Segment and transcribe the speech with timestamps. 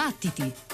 [0.00, 0.69] Battiti!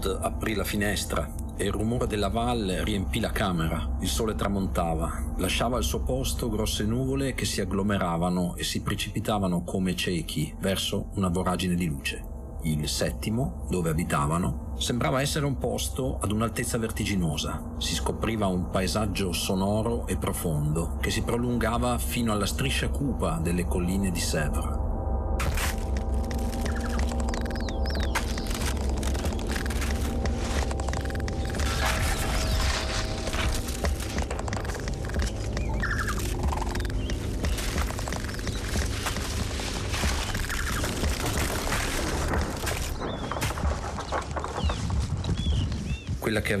[0.00, 3.96] Maud aprì la finestra e il rumore della valle riempì la camera.
[4.00, 9.62] Il sole tramontava, lasciava al suo posto grosse nuvole che si agglomeravano e si precipitavano
[9.62, 12.24] come ciechi verso una voragine di luce.
[12.62, 17.74] Il settimo, dove abitavano, sembrava essere un posto ad un'altezza vertiginosa.
[17.76, 23.66] Si scopriva un paesaggio sonoro e profondo che si prolungava fino alla striscia cupa delle
[23.66, 24.79] colline di Sèvres.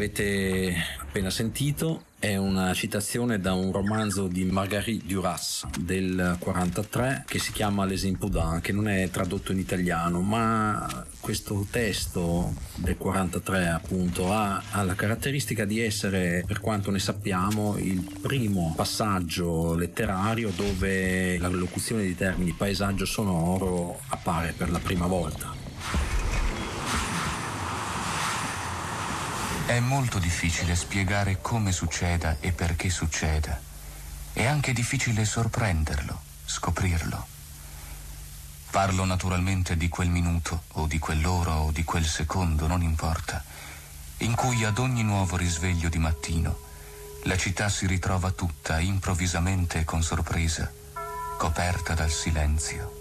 [0.00, 7.38] Avete appena sentito è una citazione da un romanzo di Marguerite Duras del 43 che
[7.38, 13.68] si chiama Les Impudents, che non è tradotto in italiano, ma questo testo del 43
[13.68, 20.50] appunto ha, ha la caratteristica di essere, per quanto ne sappiamo, il primo passaggio letterario
[20.54, 25.49] dove la locuzione di termini paesaggio sonoro appare per la prima volta.
[29.70, 33.56] È molto difficile spiegare come succeda e perché succeda.
[34.32, 37.24] È anche difficile sorprenderlo, scoprirlo.
[38.72, 43.44] Parlo naturalmente di quel minuto, o di quell'ora, o di quel secondo, non importa,
[44.18, 46.58] in cui ad ogni nuovo risveglio di mattino
[47.22, 50.68] la città si ritrova tutta, improvvisamente e con sorpresa,
[51.38, 52.92] coperta dal silenzio.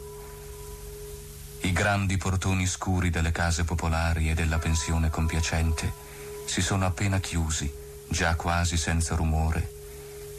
[1.62, 6.09] I grandi portoni scuri delle case popolari e della pensione compiacente
[6.50, 7.72] si sono appena chiusi,
[8.08, 9.72] già quasi senza rumore,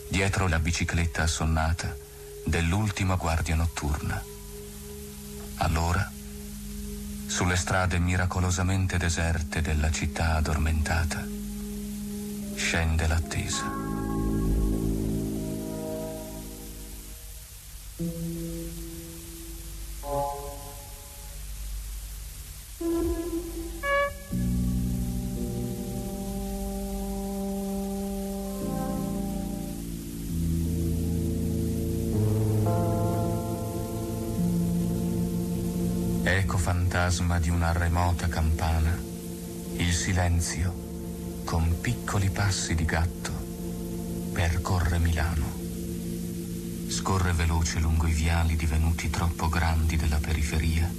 [0.09, 1.97] dietro la bicicletta assonnata
[2.45, 4.21] dell'ultima guardia notturna.
[5.59, 6.11] Allora,
[7.27, 11.25] sulle strade miracolosamente deserte della città addormentata,
[12.57, 13.90] scende l'attesa.
[37.01, 38.95] Fantasma di una remota campana,
[39.77, 43.33] il silenzio, con piccoli passi di gatto,
[44.35, 45.47] percorre Milano.
[46.89, 50.93] Scorre veloce lungo i viali divenuti troppo grandi della periferia,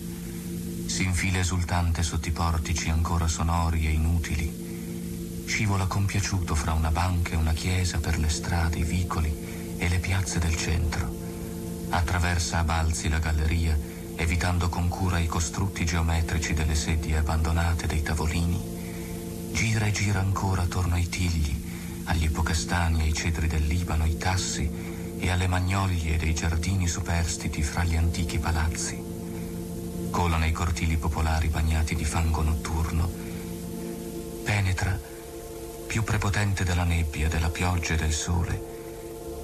[0.88, 7.34] si infila esultante sotto i portici ancora sonori e inutili, scivola compiaciuto fra una banca
[7.34, 11.16] e una chiesa per le strade, i vicoli e le piazze del centro,
[11.90, 13.91] attraversa a balzi la galleria
[14.22, 20.62] evitando con cura i costrutti geometrici delle sedie abbandonate dei tavolini, gira e gira ancora
[20.62, 21.52] attorno ai tigli,
[22.04, 24.70] agli ipocastani, ai cedri del Libano, ai tassi
[25.18, 29.02] e alle magnolie dei giardini superstiti fra gli antichi palazzi.
[30.12, 33.10] Cola nei cortili popolari bagnati di fango notturno,
[34.44, 35.00] penetra,
[35.88, 38.70] più prepotente della nebbia, della pioggia e del sole,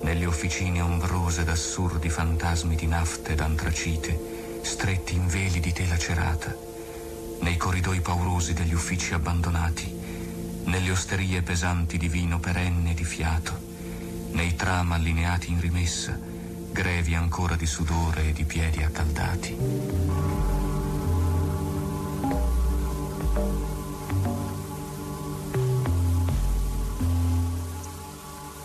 [0.03, 4.36] nelle officine ombrose d'assurdi fantasmi di nafta ed antracite,
[4.67, 6.53] stretti in veli di tela cerata,
[7.39, 9.89] nei corridoi paurosi degli uffici abbandonati,
[10.66, 13.58] nelle osterie pesanti di vino perenne e di fiato,
[14.31, 16.19] nei tram allineati in rimessa,
[16.73, 19.58] grevi ancora di sudore e di piedi accaldati.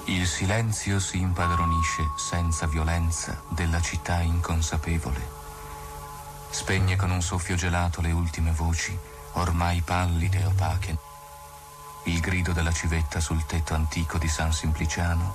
[0.06, 5.41] Il silenzio si impadronisce senza violenza della città inconsapevole
[6.52, 8.96] Spegne con un soffio gelato le ultime voci,
[9.32, 10.98] ormai pallide e opache.
[12.04, 15.34] Il grido della civetta sul tetto antico di San Simpliciano,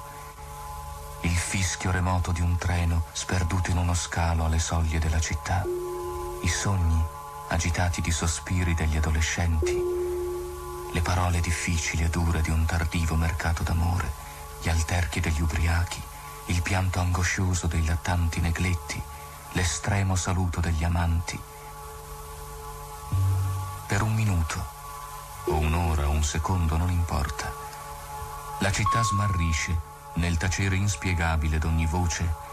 [1.21, 5.63] il fischio remoto di un treno sperduto in uno scalo alle soglie della città,
[6.43, 7.03] i sogni
[7.47, 9.75] agitati di sospiri degli adolescenti,
[10.93, 14.11] le parole difficili e dure di un tardivo mercato d'amore,
[14.61, 16.01] gli alterchi degli ubriachi,
[16.45, 19.01] il pianto angoscioso dei lattanti negletti,
[19.57, 21.39] l'estremo saluto degli amanti.
[23.87, 24.63] Per un minuto,
[25.45, 27.51] o un'ora o un secondo, non importa.
[28.59, 29.75] La città smarrisce
[30.17, 32.45] nel tacere inspiegabile d'ogni voce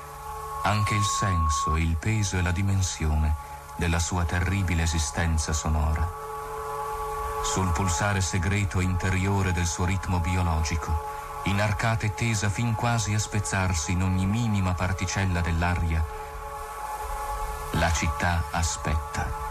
[0.63, 3.37] anche il senso, il peso e la dimensione
[3.77, 6.11] della sua terribile esistenza sonora.
[7.43, 13.19] Sul pulsare segreto e interiore del suo ritmo biologico, inarcata e tesa fin quasi a
[13.19, 16.24] spezzarsi in ogni minima particella dell'aria,
[17.79, 19.43] la città aspetta.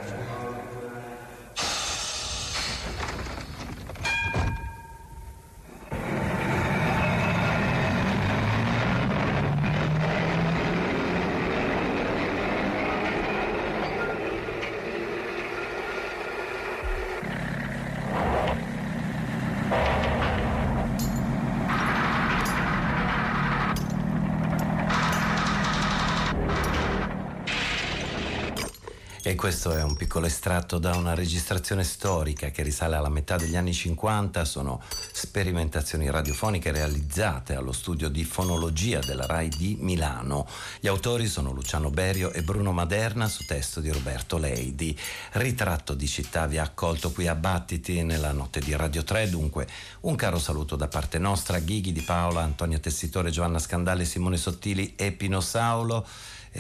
[29.47, 33.73] Questo è un piccolo estratto da una registrazione storica che risale alla metà degli anni
[33.73, 34.83] 50, sono
[35.13, 40.49] sperimentazioni radiofoniche realizzate allo studio di fonologia della RAI di Milano.
[40.81, 44.99] Gli autori sono Luciano Berio e Bruno Maderna su testo di Roberto Leidi.
[45.35, 49.69] Ritratto di città vi ha accolto qui a Battiti nella notte di Radio 3, dunque
[50.01, 54.95] un caro saluto da parte nostra, Ghighi di Paola, Antonia Tessitore, Giovanna Scandale, Simone Sottili
[54.97, 56.05] e Pino Saulo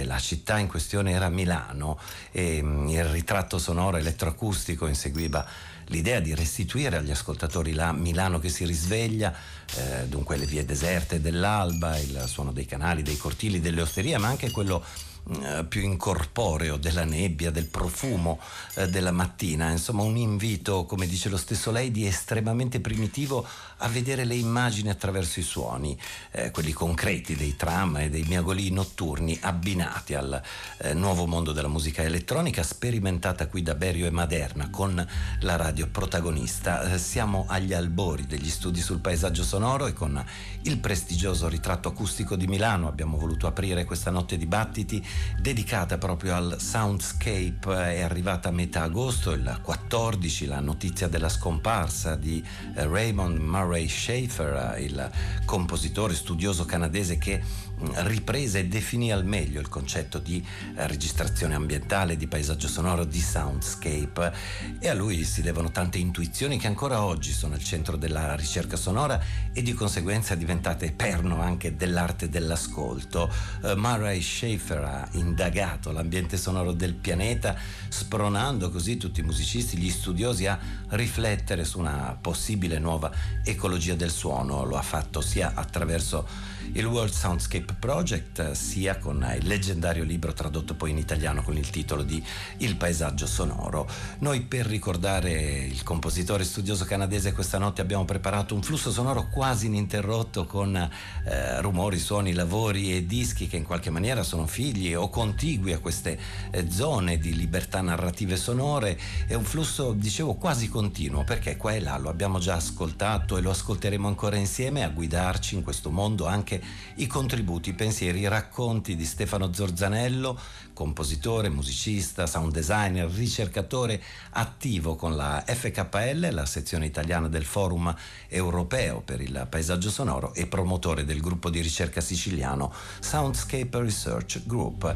[0.05, 1.99] la città in questione era Milano
[2.33, 5.47] e mm, il ritratto sonoro elettroacustico inseguiva
[5.87, 9.35] l'idea di restituire agli ascoltatori la Milano che si risveglia,
[9.77, 14.29] eh, dunque le vie deserte dell'alba, il suono dei canali, dei cortili, delle osterie, ma
[14.29, 14.85] anche quello
[15.29, 18.39] eh, più incorporeo della nebbia, del profumo
[18.75, 23.45] eh, della mattina, insomma un invito, come dice lo stesso lei, di estremamente primitivo
[23.79, 25.99] a vedere le immagini attraverso i suoni,
[26.31, 30.41] eh, quelli concreti dei tram e dei miagoli notturni abbinati al
[30.79, 35.07] eh, nuovo mondo della musica elettronica sperimentata qui da Berio e Maderna con
[35.41, 36.93] la radio protagonista.
[36.93, 40.25] Eh, siamo agli albori degli studi sul paesaggio sonoro e con
[40.63, 45.05] il prestigioso ritratto acustico di Milano abbiamo voluto aprire questa notte di battiti
[45.39, 47.95] dedicata proprio al soundscape.
[47.95, 52.43] È arrivata a metà agosto, il 14, la notizia della scomparsa di
[52.75, 55.11] eh, Raymond Murray Schaefer, il
[55.45, 57.43] compositore studioso canadese che
[57.79, 60.45] riprese e definì al meglio il concetto di
[60.77, 64.33] eh, registrazione ambientale, di paesaggio sonoro, di soundscape
[64.79, 68.77] e a lui si devono tante intuizioni che ancora oggi sono al centro della ricerca
[68.77, 69.21] sonora
[69.53, 73.31] e di conseguenza diventate perno anche dell'arte dell'ascolto.
[73.63, 77.57] Uh, Murray Schaefer ha indagato l'ambiente sonoro del pianeta
[77.89, 80.59] spronando così tutti i musicisti, gli studiosi a
[80.89, 83.11] riflettere su una possibile nuova
[83.45, 84.65] ecologia del suono.
[84.65, 90.75] Lo ha fatto sia attraverso il World Soundscape Project, sia con il leggendario libro tradotto
[90.75, 92.23] poi in italiano con il titolo di
[92.59, 93.89] Il paesaggio sonoro.
[94.19, 99.67] Noi per ricordare il compositore studioso canadese questa notte abbiamo preparato un flusso sonoro quasi
[99.67, 105.09] ininterrotto con eh, rumori, suoni, lavori e dischi che in qualche maniera sono figli o
[105.09, 106.19] contigui a queste
[106.51, 108.99] eh, zone di libertà narrative sonore.
[109.27, 113.41] È un flusso, dicevo, quasi continuo perché qua e là lo abbiamo già ascoltato e
[113.41, 118.21] lo ascolteremo ancora insieme a guidarci in questo mondo anche anche i contributi, i pensieri,
[118.21, 120.39] i racconti di Stefano Zorzanello,
[120.73, 127.95] compositore, musicista, sound designer, ricercatore attivo con la FKL, la sezione italiana del Forum
[128.29, 134.95] Europeo per il Paesaggio Sonoro e promotore del gruppo di ricerca siciliano Soundscape Research Group.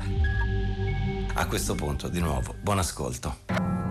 [1.35, 3.89] A questo punto, di nuovo, buon ascolto.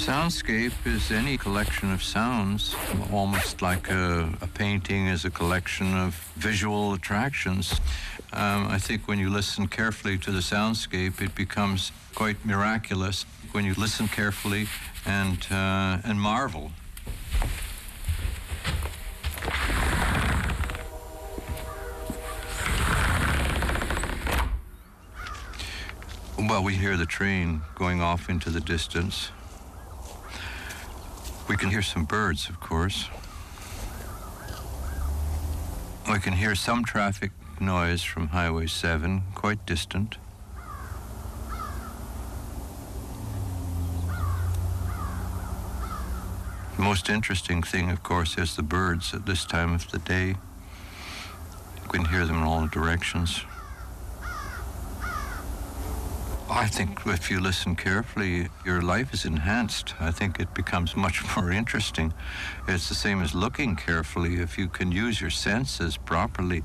[0.00, 2.74] Soundscape is any collection of sounds,
[3.12, 7.78] almost like a, a painting is a collection of visual attractions.
[8.32, 13.66] Um, I think when you listen carefully to the soundscape, it becomes quite miraculous when
[13.66, 14.68] you listen carefully
[15.04, 16.72] and, uh, and marvel.
[26.38, 29.30] Well, we hear the train going off into the distance.
[31.60, 33.10] Can hear some birds, of course.
[36.10, 40.16] We can hear some traffic noise from Highway 7, quite distant.
[46.76, 50.28] The most interesting thing, of course, is the birds at this time of the day.
[50.28, 53.44] You can hear them in all directions.
[56.60, 59.94] I think if you listen carefully, your life is enhanced.
[59.98, 62.12] I think it becomes much more interesting.
[62.68, 64.34] It's the same as looking carefully.
[64.42, 66.62] If you can use your senses properly,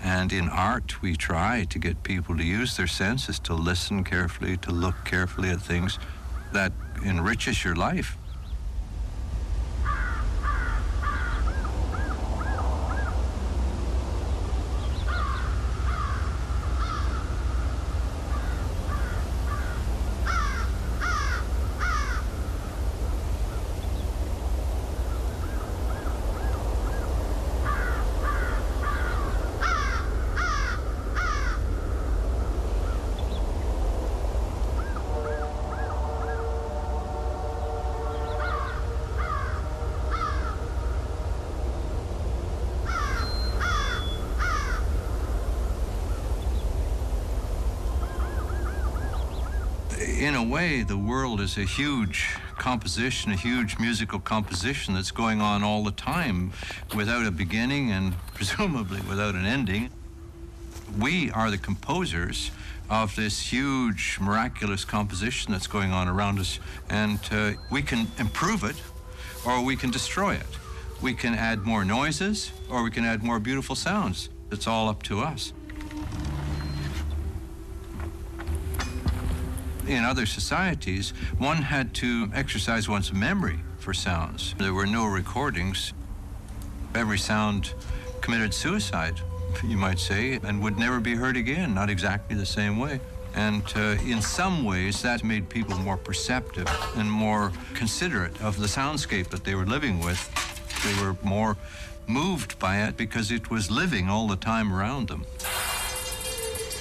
[0.00, 4.58] and in art, we try to get people to use their senses, to listen carefully,
[4.58, 5.98] to look carefully at things,
[6.52, 6.70] that
[7.04, 8.16] enriches your life.
[50.18, 55.42] In a way, the world is a huge composition, a huge musical composition that's going
[55.42, 56.52] on all the time
[56.94, 59.90] without a beginning and presumably without an ending.
[60.98, 62.50] We are the composers
[62.88, 68.64] of this huge, miraculous composition that's going on around us, and uh, we can improve
[68.64, 68.76] it
[69.44, 70.46] or we can destroy it.
[71.02, 74.30] We can add more noises or we can add more beautiful sounds.
[74.50, 75.52] It's all up to us.
[79.86, 84.54] In other societies, one had to exercise one's memory for sounds.
[84.58, 85.92] There were no recordings.
[86.94, 87.72] Every sound
[88.20, 89.20] committed suicide,
[89.64, 93.00] you might say, and would never be heard again, not exactly the same way.
[93.34, 98.66] And uh, in some ways, that made people more perceptive and more considerate of the
[98.66, 100.20] soundscape that they were living with.
[100.82, 101.56] They were more
[102.06, 105.26] moved by it because it was living all the time around them.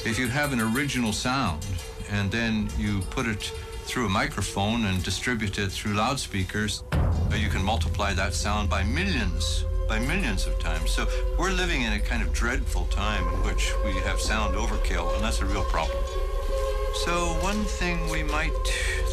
[0.05, 1.65] If you have an original sound,
[2.11, 3.51] and then you put it
[3.85, 8.83] through a microphone and distribute it through loudspeakers, uh, you can multiply that sound by
[8.83, 10.91] millions, by millions of times.
[10.91, 15.13] So we're living in a kind of dreadful time in which we have sound overkill,
[15.15, 15.97] and that's a real problem.
[17.05, 18.55] So one thing we might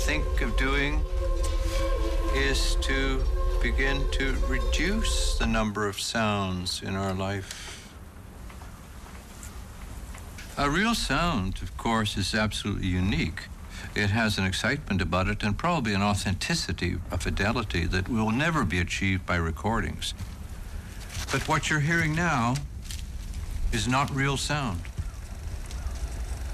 [0.06, 1.02] think of doing
[2.34, 3.22] is to
[3.62, 7.71] begin to reduce the number of sounds in our life.
[10.58, 13.44] A real sound, of course, is absolutely unique.
[13.94, 18.62] It has an excitement about it and probably an authenticity, a fidelity that will never
[18.66, 20.12] be achieved by recordings.
[21.32, 22.56] But what you're hearing now
[23.72, 24.82] is not real sound.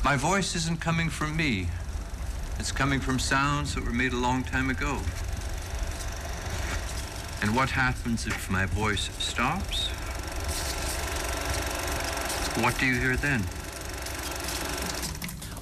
[0.04, 1.66] My voice isn't coming from me.
[2.60, 5.00] It's coming from sounds that were made a long time ago.
[7.42, 9.88] And what happens if my voice stops?
[12.62, 13.42] What do you hear then?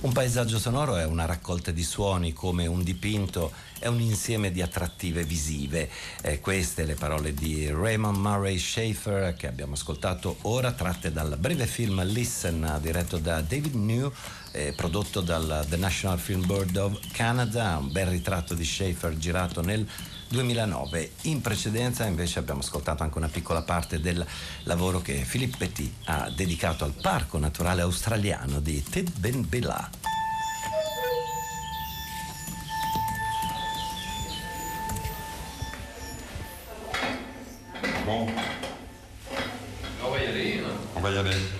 [0.06, 4.62] Un paesaggio sonoro è una raccolta di suoni come un dipinto, è un insieme di
[4.62, 5.90] attrattive visive.
[6.22, 11.66] Eh, queste le parole di Raymond Murray Schaefer che abbiamo ascoltato ora, tratte dal breve
[11.66, 14.12] film Listen, diretto da David New,
[14.52, 19.60] eh, prodotto dal The National Film Board of Canada, un bel ritratto di Schaefer girato
[19.60, 19.84] nel
[20.28, 21.12] 2009.
[21.22, 24.24] In precedenza invece abbiamo ascoltato anche una piccola parte del
[24.64, 29.90] lavoro che Philippe Petit ha dedicato al Parco Naturale Australiano di Tidbinbilla.
[38.04, 38.32] Bon.
[40.04, 40.58] On va y aller.
[40.58, 40.64] Hein.
[40.94, 41.55] On va y aller.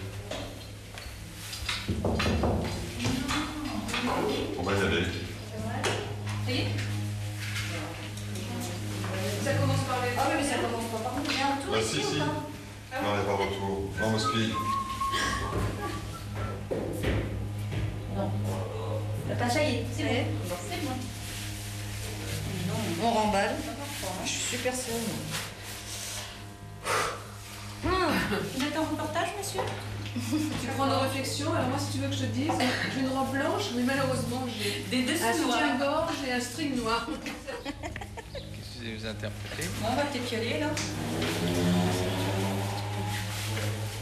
[35.27, 37.07] Un soutien-gorge et un string noir.
[37.25, 40.69] Qu'est-ce que vous interprétez on va peut-être y aller, là.
[40.77, 40.85] Tu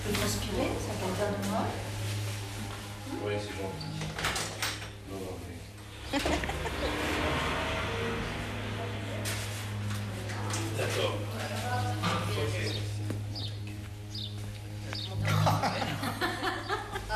[0.04, 1.64] peux transpirer, ça peut faire de moi.
[3.24, 3.90] Oui, c'est gentil.
[5.10, 5.34] Non, non,
[6.12, 6.18] mais...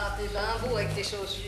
[0.01, 1.48] Ah, t'es bien beau avec tes chaussures.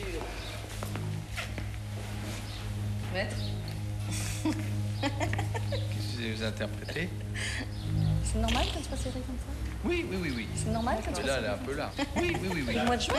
[9.09, 9.51] Comme ça
[9.85, 10.47] Oui, oui, oui, oui.
[10.55, 11.91] C'est normal Mais soit là, elle est un peu là.
[12.17, 12.73] Oui, oui, oui, oui.
[12.79, 13.15] Le mois de juin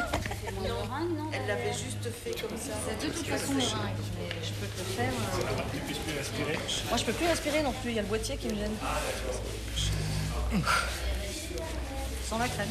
[1.33, 2.73] Elle l'avait juste fait comme ça.
[2.89, 3.53] C'est de toute façon.
[3.55, 5.13] Je peux te le faire.
[5.13, 6.89] euh.
[6.89, 7.91] Moi, je peux plus respirer non plus.
[7.91, 8.73] Il y a le boîtier qui me gêne.
[12.33, 12.69] Sans la crème.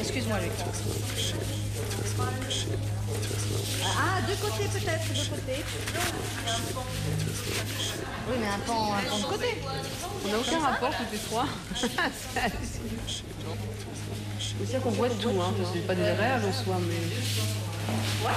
[0.00, 0.50] Excuse-moi, Luc.
[3.84, 5.64] Ah, deux côtés peut-être, deux côtés.
[8.28, 9.58] Oui, mais un pan, un pan de côté.
[10.24, 11.46] On n'a aucun rapport tous les trois.
[14.58, 15.54] C'est sûr qu'on voit tout, hein.
[15.72, 16.96] C'est pas des rêves en soi, mais.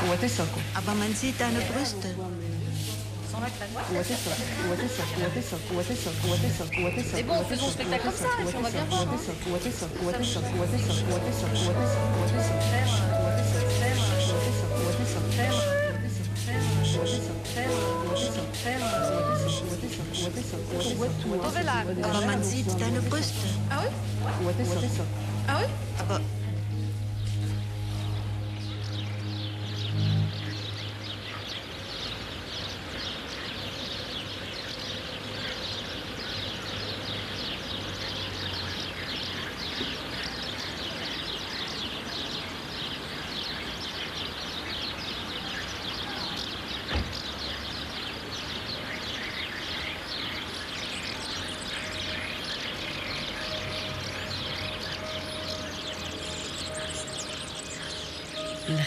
[0.03, 0.62] On voit ça, quoi.
[0.75, 2.03] Aber man sieht deine Brüste.
[2.03, 2.44] Sans
[7.13, 9.06] mais bon, faisons spectacle comme ça, on va bien voir.
[22.04, 23.34] Aber man sieht deine Brüste.
[23.69, 23.89] Ah oui?
[25.48, 26.15] Ah oui?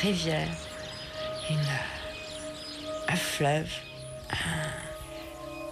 [0.03, 0.49] Rivière,
[1.51, 1.59] une,
[3.09, 3.71] un fleuve,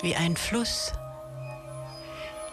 [0.02, 0.92] wie ein Fluss.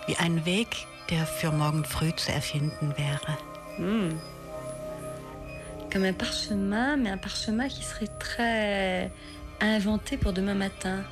[0.07, 3.37] Wie ein Weg, der für morgen früh zu erfinden wäre.
[5.93, 9.11] comme un parchemin, mais un parchemin qui serait très
[9.61, 11.03] inventé pour demain matin.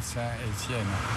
[0.00, 1.09] Firenze et Sienne.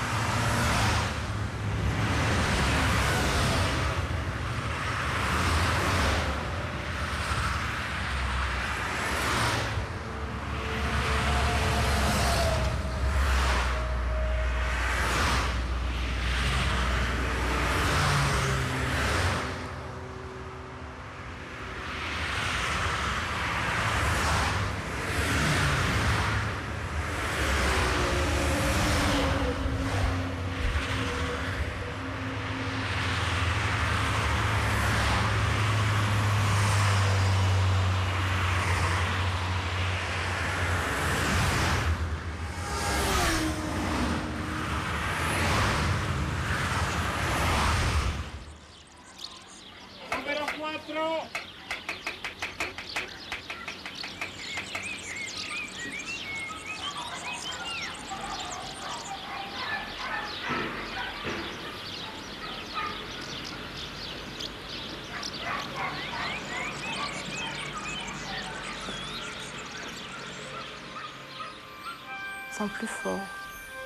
[72.67, 73.19] Plus forts,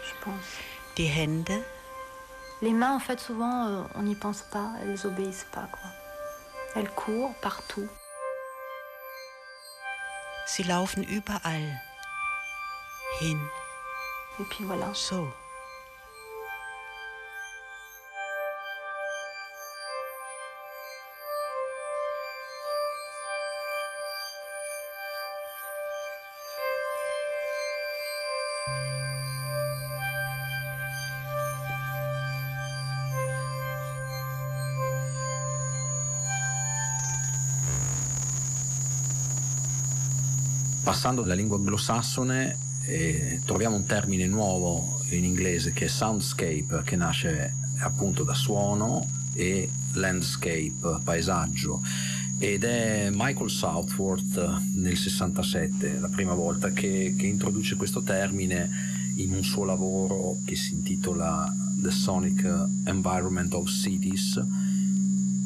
[0.04, 0.46] je pense.
[0.96, 1.64] Die Hände,
[2.62, 5.90] Les mains, en fait, souvent, euh, on n'y pense pas, elles obéissent pas, quoi.
[6.76, 7.88] Elles courent partout.
[10.46, 11.82] Sie laufen überall
[13.22, 13.40] hin.
[14.40, 14.94] Et puis voilà.
[14.94, 15.28] So.
[40.98, 42.58] Passando dalla lingua anglosassone
[42.88, 49.08] eh, troviamo un termine nuovo in inglese che è soundscape, che nasce appunto da suono
[49.36, 51.84] e landscape, paesaggio.
[52.40, 58.68] Ed è Michael Southworth nel 67, la prima volta che, che introduce questo termine
[59.18, 61.48] in un suo lavoro che si intitola
[61.80, 62.44] The Sonic
[62.86, 64.44] Environment of Cities,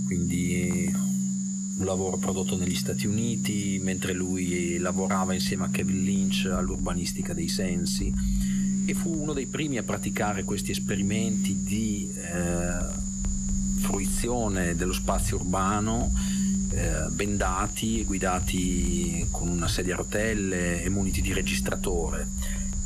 [0.06, 1.11] quindi
[1.82, 7.48] un lavoro prodotto negli Stati Uniti mentre lui lavorava insieme a Kevin Lynch all'urbanistica dei
[7.48, 8.14] sensi
[8.86, 16.14] e fu uno dei primi a praticare questi esperimenti di eh, fruizione dello spazio urbano
[16.70, 22.28] eh, bendati e guidati con una sedia a rotelle e muniti di registratore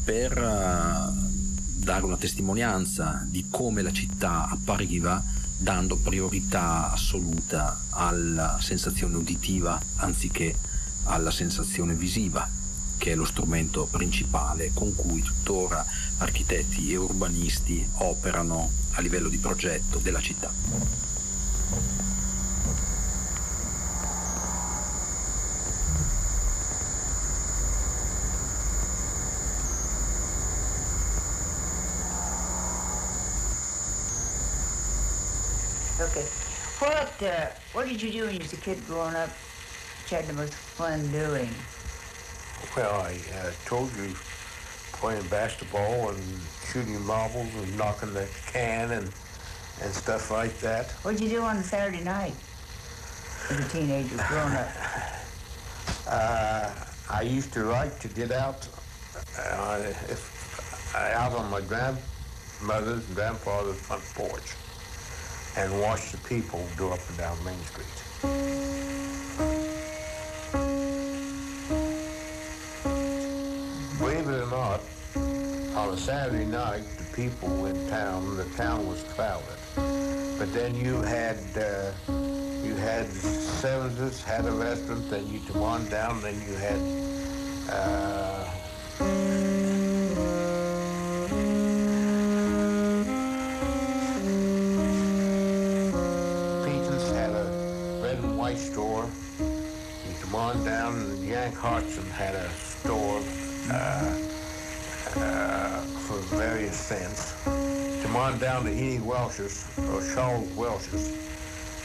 [0.06, 5.22] per eh, dare una testimonianza di come la città appariva
[5.58, 10.56] dando priorità assoluta alla sensazione uditiva anziché
[11.04, 12.48] alla sensazione visiva,
[12.98, 15.86] che è lo strumento principale con cui tuttora
[16.18, 20.52] architetti e urbanisti operano a livello di progetto della città.
[37.24, 39.30] Uh, what did you do when you was a kid growing up?
[39.30, 41.50] Which had the most fun doing?
[42.76, 44.14] Well, I uh, told you
[44.94, 46.24] playing basketball and
[46.66, 49.12] shooting marbles and knocking the can and
[49.82, 50.92] and stuff like that.
[51.04, 52.34] What'd you do on a Saturday night
[53.50, 54.70] as a teenager growing up?
[56.08, 56.70] Uh,
[57.10, 58.68] I used to like to get out
[59.40, 64.54] uh, if, out on my grandmother's and grandfather's front porch
[65.58, 67.88] and watch the people go up and down Main Street.
[74.00, 74.82] Believe it or not,
[75.78, 79.46] on a Saturday night, the people in town, the town was crowded.
[80.38, 81.92] But then you had uh,
[82.62, 86.80] you had Sevens's had a restaurant, then you on down, then you had
[87.70, 88.45] uh,
[101.46, 103.22] Yank Hodgson had a store
[103.70, 104.18] uh,
[105.16, 107.36] uh, for various things.
[108.02, 111.14] Come on down to Edie Welch's, or Charles Welch's,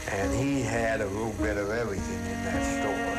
[0.08, 3.10] and he had a little bit of everything in that store.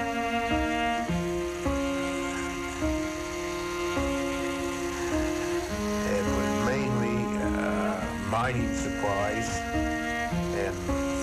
[6.10, 9.48] It was mainly uh, mining supplies
[10.58, 10.76] and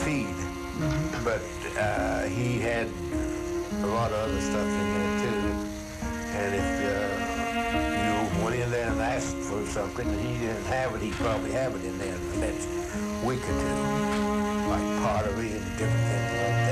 [0.04, 0.36] feed,
[1.24, 1.42] but
[1.76, 2.88] uh, he had
[3.90, 5.68] lot of other stuff in there too.
[6.36, 10.94] And if uh, you went in there and asked for something and he didn't have
[10.94, 12.66] it, he'd probably have it in there in the next
[13.24, 16.67] week or two, like pottery and different things like that.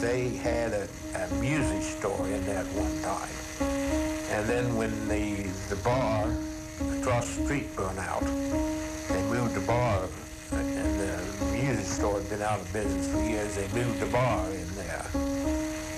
[0.00, 3.28] They had a, a music store in there at one time.
[4.30, 6.28] And then when the, the bar
[7.00, 10.08] across the street burned out, they moved the bar,
[10.52, 13.54] and the music store had been out of business for years.
[13.54, 15.06] They moved the bar in there.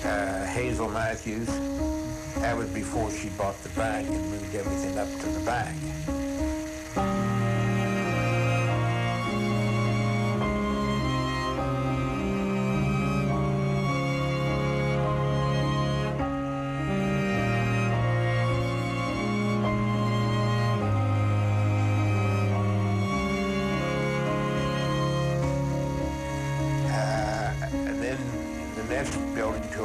[0.05, 1.49] Uh, Hazel Matthews,
[2.37, 5.77] that was before she bought the bank and moved everything up to the bank.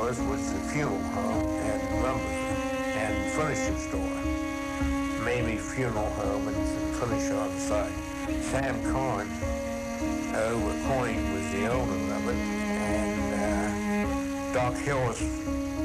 [0.01, 2.23] Us was the funeral home and lumber
[2.97, 4.43] and furniture store.
[5.23, 7.91] Mamie Funeral Home and furniture on site.
[8.51, 9.29] Sam Cohen
[10.36, 15.19] over Corning was the owner of it, and uh, Doc Hillis,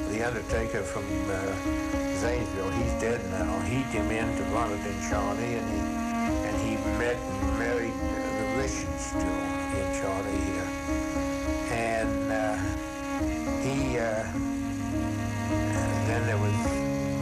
[0.08, 1.36] the undertaker from uh,
[2.16, 3.58] Zanesville, he's dead now.
[3.60, 5.80] He came in to it in Shawnee, and he
[6.48, 7.16] and he met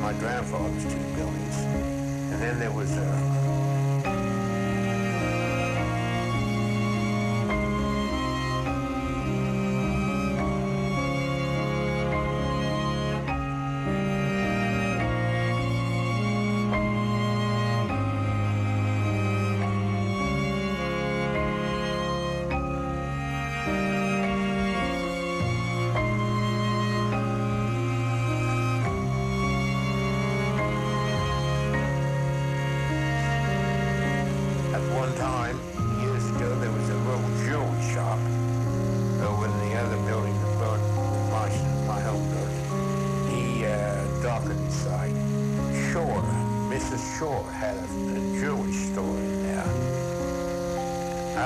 [0.06, 1.56] my grandfather's two buildings,
[2.30, 3.35] and then there was uh,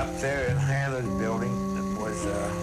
[0.01, 1.53] Up there in Hannah's building
[1.95, 2.60] was a,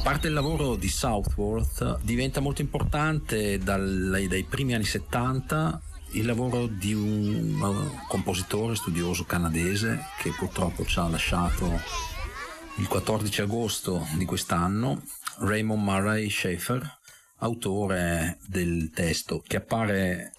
[0.00, 5.78] A parte il lavoro di Southworth, diventa molto importante dal- dai primi anni 70
[6.12, 11.78] il lavoro di un compositore studioso canadese che purtroppo ci ha lasciato
[12.78, 15.02] il 14 agosto di quest'anno,
[15.40, 16.98] Raymond Murray Schaeffer,
[17.40, 20.32] autore del testo che appare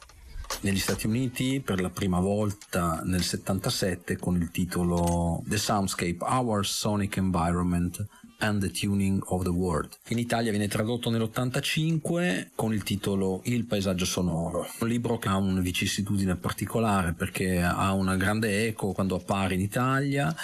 [0.61, 6.65] negli Stati Uniti per la prima volta nel 77 con il titolo The Soundscape, Our
[6.65, 8.03] Sonic Environment
[8.41, 9.97] and the Tuning of the World.
[10.09, 15.37] In Italia viene tradotto nell'85 con il titolo Il paesaggio sonoro, un libro che ha
[15.37, 20.35] una vicissitudine particolare perché ha una grande eco quando appare in Italia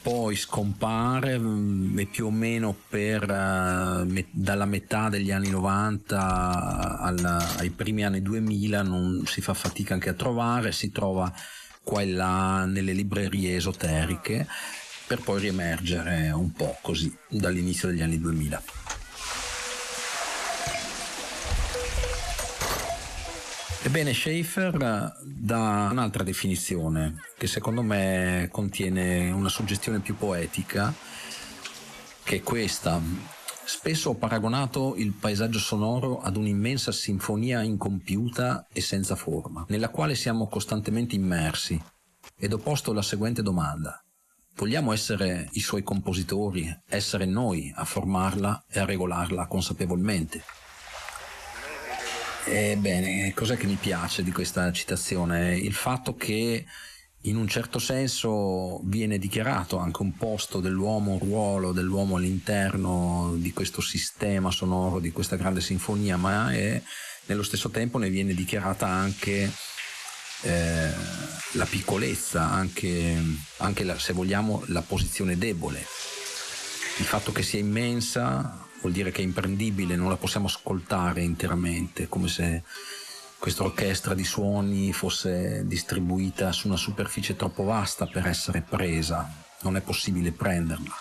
[0.00, 7.56] poi scompare mm, e più o meno per, eh, dalla metà degli anni 90 alla-
[7.58, 11.32] ai primi anni 2000 non si fa fatica anche a trovare, si trova
[11.82, 14.46] qua e là nelle librerie esoteriche
[15.06, 18.62] per poi riemergere un po' così dall'inizio degli anni 2000.
[23.86, 30.92] Ebbene, Schaeffer eh, dà un'altra definizione che secondo me contiene una suggestione più poetica,
[32.24, 33.00] che è questa.
[33.64, 40.16] Spesso ho paragonato il paesaggio sonoro ad un'immensa sinfonia incompiuta e senza forma, nella quale
[40.16, 41.80] siamo costantemente immersi,
[42.36, 44.00] ed ho posto la seguente domanda.
[44.56, 50.42] Vogliamo essere i suoi compositori, essere noi a formarla e a regolarla consapevolmente?
[52.46, 55.58] Ebbene, cos'è che mi piace di questa citazione?
[55.58, 56.64] Il fatto che
[57.22, 63.52] in un certo senso viene dichiarato anche un posto dell'uomo, un ruolo dell'uomo all'interno di
[63.52, 66.80] questo sistema sonoro, di questa grande sinfonia, ma è,
[67.26, 69.52] nello stesso tempo ne viene dichiarata anche
[70.42, 70.90] eh,
[71.52, 73.22] la piccolezza, anche,
[73.58, 75.78] anche la- se vogliamo la posizione debole.
[76.98, 82.08] Il fatto che sia immensa vuol dire che è imprendibile, non la possiamo ascoltare interamente,
[82.08, 82.62] come se
[83.38, 89.30] questa orchestra di suoni fosse distribuita su una superficie troppo vasta per essere presa,
[89.62, 90.94] non è possibile prenderla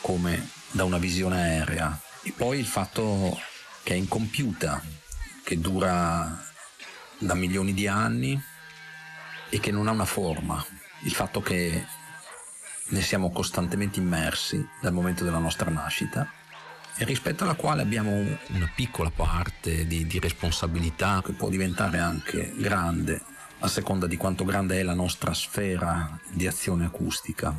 [0.00, 1.98] come da una visione aerea.
[2.22, 3.38] E poi il fatto
[3.82, 4.82] che è incompiuta,
[5.42, 6.44] che dura
[7.18, 8.40] da milioni di anni
[9.50, 10.64] e che non ha una forma,
[11.00, 11.84] il fatto che
[12.86, 16.28] ne siamo costantemente immersi dal momento della nostra nascita
[16.96, 22.52] e rispetto alla quale abbiamo una piccola parte di, di responsabilità che può diventare anche
[22.56, 23.22] grande
[23.60, 27.54] a seconda di quanto grande è la nostra sfera di azione acustica.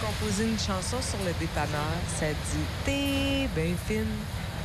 [0.00, 1.96] Composé une chanson sur le dépanneur.
[2.18, 4.16] Ça dit T'es ben fine,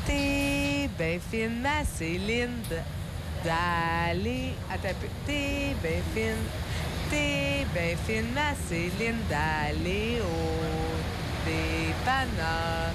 [0.06, 2.62] t'es ben fine, ma Céline,
[3.44, 4.54] d'aller.
[4.72, 5.08] Un peu.
[5.26, 6.46] T'es ben fine,
[7.10, 12.94] t'es ben fine, ma Céline, d'aller au dépanneur.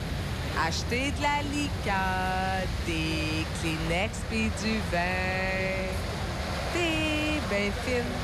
[0.66, 5.86] Acheter de la liqueur, des Kleenex pis du vin.
[6.72, 8.14] T'es ben fine.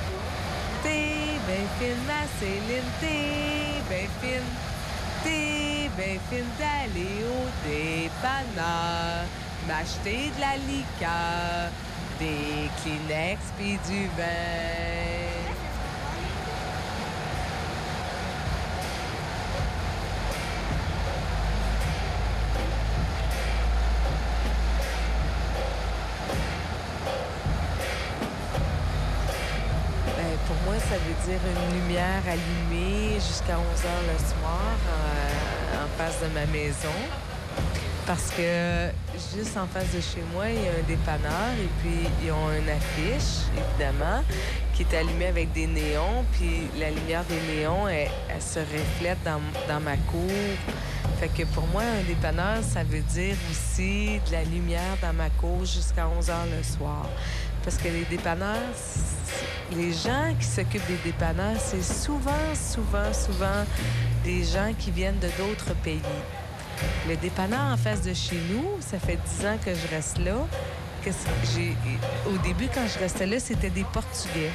[0.82, 4.52] T'es ben fine, ma Céline, t'es ben fine.
[5.22, 9.26] T'es ben fine d'aller au dépanneur,
[9.68, 11.70] m'acheter de la liqueur,
[12.18, 14.91] des Kleenex pis du vin.
[32.22, 36.88] Lumière allumée jusqu'à 11 heures le soir euh, en face de ma maison.
[38.06, 38.90] Parce que
[39.36, 42.50] juste en face de chez moi, il y a un dépanneur et puis ils ont
[42.50, 44.22] une affiche, évidemment,
[44.74, 46.24] qui est allumée avec des néons.
[46.32, 48.08] Puis la lumière des néons, elle,
[48.40, 50.30] se reflète dans, dans ma cour.
[51.20, 55.30] Fait que pour moi, un dépanneur, ça veut dire aussi de la lumière dans ma
[55.30, 57.08] cour jusqu'à 11 heures le soir.
[57.62, 58.58] Parce que les dépanneurs,
[59.76, 63.64] les gens qui s'occupent des dépanneurs, c'est souvent, souvent, souvent
[64.24, 66.00] des gens qui viennent de d'autres pays.
[67.08, 70.34] Le dépanneur en face de chez nous, ça fait 10 ans que je reste là.
[72.26, 74.50] Au début, quand je restais là, c'était des Portugais.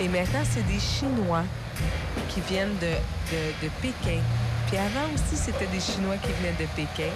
[0.00, 1.44] Et maintenant, c'est des Chinois
[2.28, 4.20] qui viennent de, de- de Pékin.
[4.78, 7.10] Avant aussi, c'était des Chinois qui venaient de Pékin.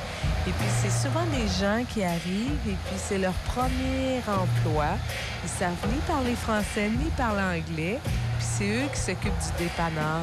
[0.47, 4.87] Et puis, c'est souvent des gens qui arrivent et puis c'est leur premier emploi.
[5.43, 7.99] Ils savent ni parler français ni parler anglais.
[8.03, 10.23] Puis c'est eux qui s'occupent du dépanneur.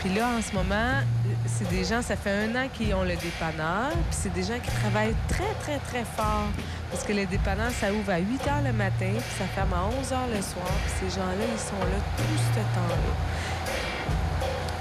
[0.00, 1.00] Puis là, en ce moment,
[1.46, 3.90] c'est des gens, ça fait un an qu'ils ont le dépanneur.
[4.10, 6.48] Puis c'est des gens qui travaillent très, très, très fort.
[6.90, 9.84] Parce que le dépanneur, ça ouvre à 8 heures le matin, puis ça ferme à
[10.00, 10.70] 11 heures le soir.
[10.84, 13.14] Puis ces gens-là, ils sont là tout ce temps-là.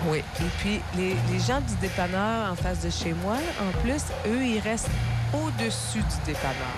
[0.08, 0.20] Oui.
[0.20, 4.60] Et puis, les, gens du dépanneur en face de chez moi, en plus, eux, ils
[4.60, 4.90] restent
[5.34, 6.76] au-dessus du dépanneur.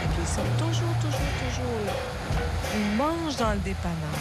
[0.00, 1.92] Fait qu'ils sont toujours, toujours, toujours là.
[2.74, 4.18] Ils mangent dans le dépanneur.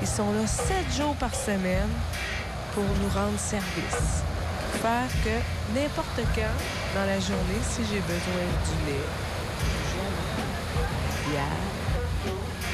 [0.00, 1.90] Ils sont là sept jours par semaine
[2.74, 4.22] pour nous rendre service.
[4.80, 6.56] Faire que n'importe quand,
[6.94, 9.06] dans la journée, si j'ai besoin du lait,
[11.10, 11.44] du bière,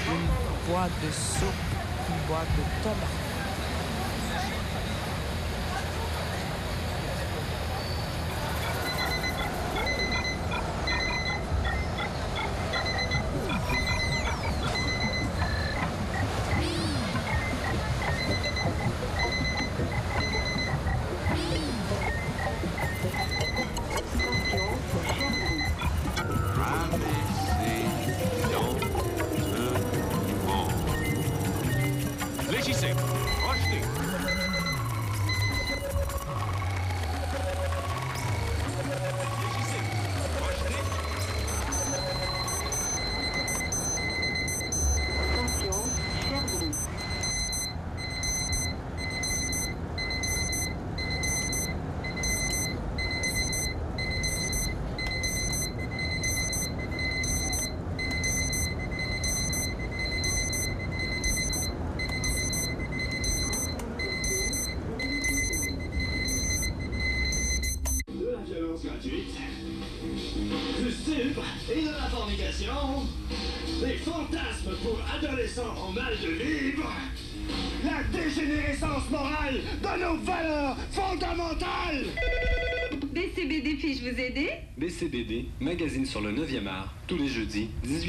[0.09, 1.65] une boîte de soupe,
[2.09, 3.26] une boîte de tomates,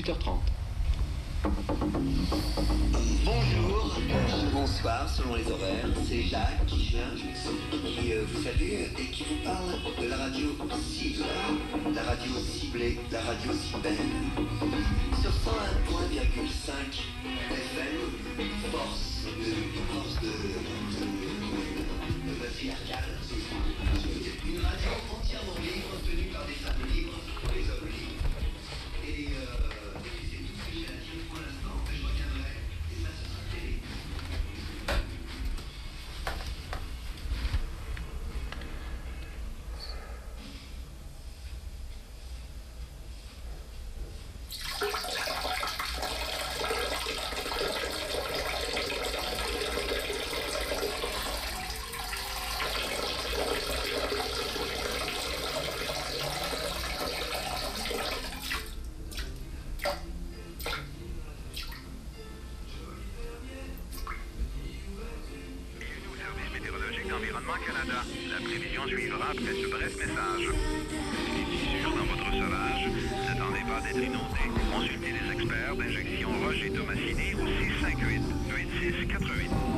[0.07, 0.39] 18h30.
[3.25, 3.99] Bonjour,
[4.53, 7.11] bonsoir selon les horaires, c'est Jacques qui vient,
[7.71, 10.47] qui euh, vous salue et qui vous parle de la radio
[10.81, 11.25] cible,
[11.93, 13.91] la radio ciblée, la radio cyber.
[15.21, 16.71] Sur 101.5
[17.51, 17.97] FM,
[18.71, 19.53] force de,
[19.93, 20.31] force de, de,
[22.27, 22.41] de,
[24.01, 24.06] de.
[67.87, 68.03] La
[68.43, 70.49] prévision suivra après ce bref message.
[71.37, 72.87] Les fissures dans votre sauvage,
[73.25, 74.43] n'attendez pas d'être inondé.
[74.73, 79.76] Consultez les experts d'injection Roger Tomassini au 658 8688.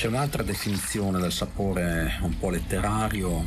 [0.00, 3.44] C'è un'altra definizione del sapore un po' letterario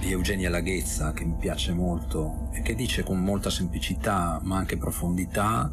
[0.00, 4.76] di Eugenia Laghezza che mi piace molto e che dice con molta semplicità ma anche
[4.76, 5.72] profondità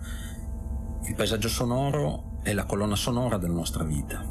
[1.04, 4.26] il paesaggio sonoro è la colonna sonora della nostra vita.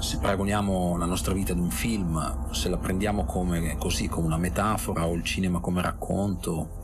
[0.00, 4.36] Se paragoniamo la nostra vita ad un film, se la prendiamo come, così, come una
[4.36, 6.82] metafora o il cinema come racconto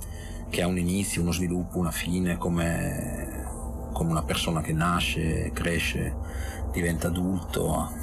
[0.51, 6.15] che ha un inizio, uno sviluppo, una fine, come, come una persona che nasce, cresce,
[6.71, 8.00] diventa adulto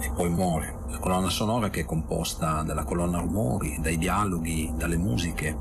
[0.00, 0.78] e poi muore.
[0.88, 5.56] La colonna sonora che è composta dalla colonna rumori, dai dialoghi, dalle musiche,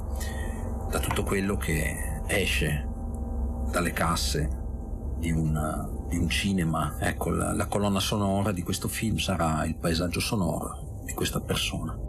[0.89, 2.87] da tutto quello che esce
[3.71, 4.57] dalle casse
[5.17, 6.95] di un, di un cinema.
[6.99, 12.08] Ecco, la, la colonna sonora di questo film sarà il paesaggio sonoro di questa persona.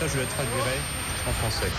[0.00, 0.78] Ça je le traduirai
[1.28, 1.70] en français.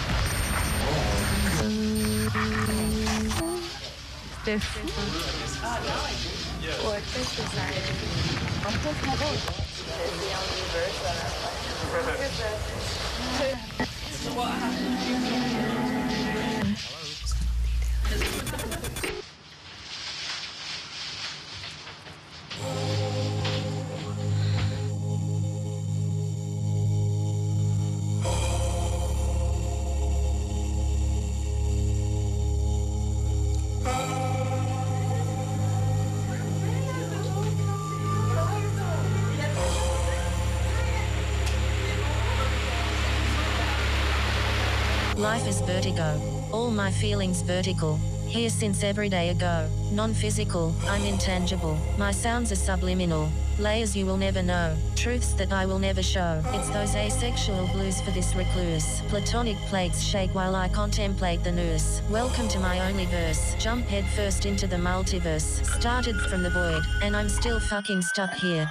[45.32, 46.20] Life is vertigo.
[46.52, 47.96] All my feelings vertical.
[48.28, 49.70] Here since every day ago.
[49.94, 51.78] Non physical, I'm intangible.
[51.98, 53.32] My sounds are subliminal.
[53.58, 54.76] Layers you will never know.
[54.98, 56.44] Truths that I will never show.
[56.48, 59.00] It's those asexual blues for this recluse.
[59.08, 62.02] Platonic plagues shake while I contemplate the noose.
[62.10, 63.56] Welcome to my only verse.
[63.58, 65.66] Jump head first into the multiverse.
[65.80, 68.70] Started from the void, and I'm still fucking stuck here.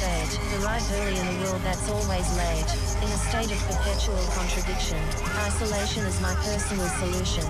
[0.00, 0.28] Thread.
[0.60, 2.70] Arrive early in a world that's always late.
[3.04, 4.98] In a state of perpetual contradiction.
[5.44, 7.44] Isolation is my personal solution.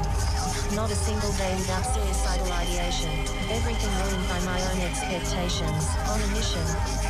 [0.74, 3.10] Not a single day without suicidal ideation.
[3.54, 5.82] Everything ruined by my own expectations.
[6.10, 6.66] On a mission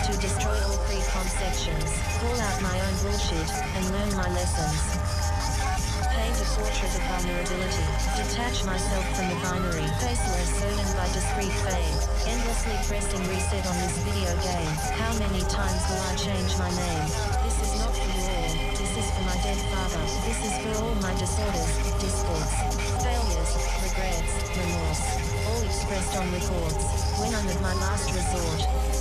[0.06, 1.88] to destroy all preconceptions.
[2.20, 5.09] Call out my own bullshit and learn my lessons.
[6.60, 7.84] A of vulnerability.
[8.20, 9.88] Detach myself from the binary.
[9.96, 11.96] Faceless, burdened by discrete fame.
[12.28, 14.68] Endlessly pressing reset on this video game.
[15.00, 17.08] How many times will I change my name?
[17.48, 18.52] This is not for you all.
[18.76, 20.04] This is for my dead father.
[20.28, 22.52] This is for all my disorders, discords,
[23.00, 23.50] failures,
[23.80, 25.04] regrets, remorse.
[25.48, 26.84] All expressed on records.
[27.16, 28.99] When I'm at my last resort.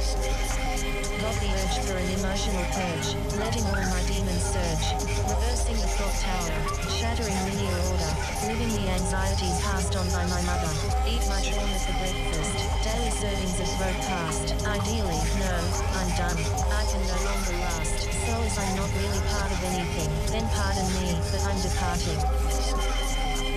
[1.20, 4.88] Got the urge for an emotional purge, letting all my demons surge,
[5.28, 6.56] reversing the clock tower,
[6.96, 8.14] shattering linear order,
[8.48, 10.72] living the anxieties passed on by my mother.
[11.12, 12.56] Eat my dream trauma for breakfast,
[12.88, 14.56] daily servings of broadcast.
[14.64, 15.56] Ideally, no,
[16.00, 16.40] I'm done.
[16.72, 18.00] I can no longer last.
[18.00, 22.20] So as I'm not really part of anything, then pardon me, but I'm departing.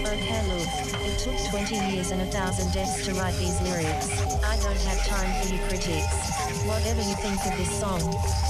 [0.03, 0.67] Okay, look,
[1.07, 4.11] it took 20 years and a thousand deaths to write these lyrics.
[4.43, 6.42] I don't have time for you critics.
[6.67, 7.99] Whatever you think of this song,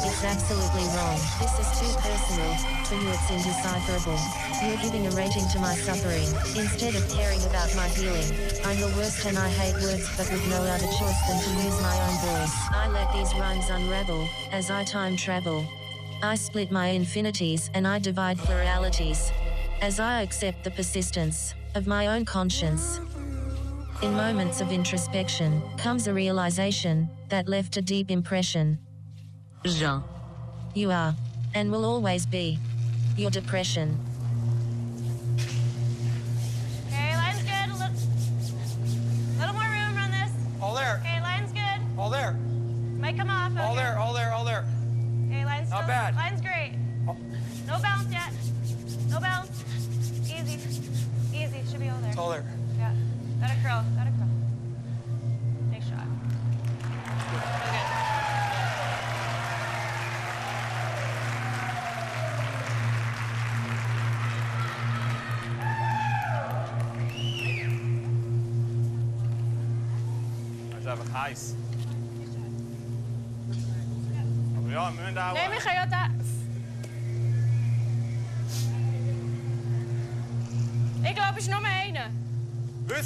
[0.05, 1.17] it's absolutely wrong.
[1.41, 2.53] This is too personal.
[2.85, 4.21] For you, it's indecipherable.
[4.61, 8.29] You're giving a rating to my suffering, instead of caring about my healing.
[8.65, 11.81] I'm the worst and I hate words, but with no other choice than to use
[11.81, 12.55] my own voice.
[12.71, 15.67] I let these rhymes unravel, as I time travel.
[16.23, 19.33] I split my infinities and I divide pluralities.
[19.81, 23.01] As I accept the persistence of my own conscience.
[24.03, 28.77] In moments of introspection comes a realization that left a deep impression.
[29.65, 30.03] Jean.
[30.75, 31.15] You are,
[31.55, 32.59] and will always be,
[33.17, 33.97] your depression.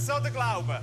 [0.09, 0.79] Oder glauben?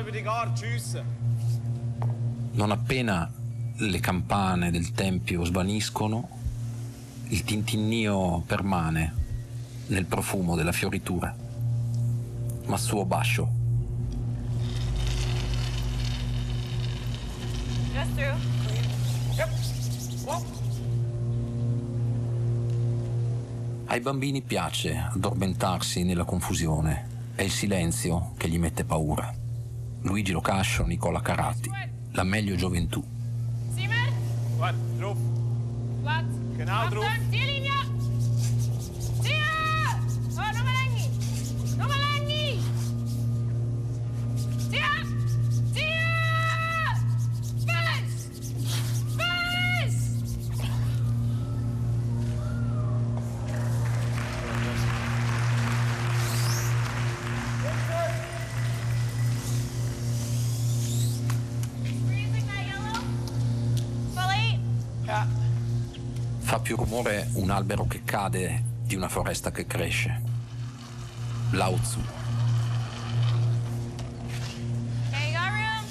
[0.00, 1.04] Über die Gart schiessen.
[2.52, 3.30] Non appena
[3.76, 6.28] le campane del tempio svaniscono,
[7.28, 9.12] il tintinnio permane
[9.88, 11.34] nel profumo della fioritura,
[12.70, 13.58] ma suo bascio.
[23.86, 29.34] Ai bambini piace addormentarsi nella confusione, è il silenzio che gli mette paura.
[30.02, 31.68] Luigi Locascio, Nicola Carati,
[32.12, 33.02] la meglio gioventù.
[33.74, 34.12] Simmer.
[34.58, 35.18] Wat, drauf.
[36.02, 36.24] Wat.
[36.56, 37.49] Genau drauf.
[66.70, 70.22] Più rumore un albero che cade di una foresta che cresce.
[71.50, 71.98] Lao Tzu.
[75.10, 75.82] Room?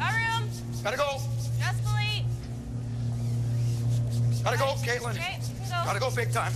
[0.00, 0.48] Got room?
[0.82, 1.20] Gotta go.
[2.00, 2.24] Eight.
[4.42, 5.10] Gotta go, Caitlin.
[5.10, 5.38] Okay,
[5.68, 5.84] go.
[5.84, 6.54] Gotta go big time.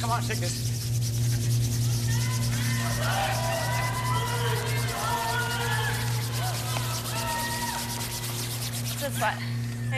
[0.00, 0.65] Come on, take this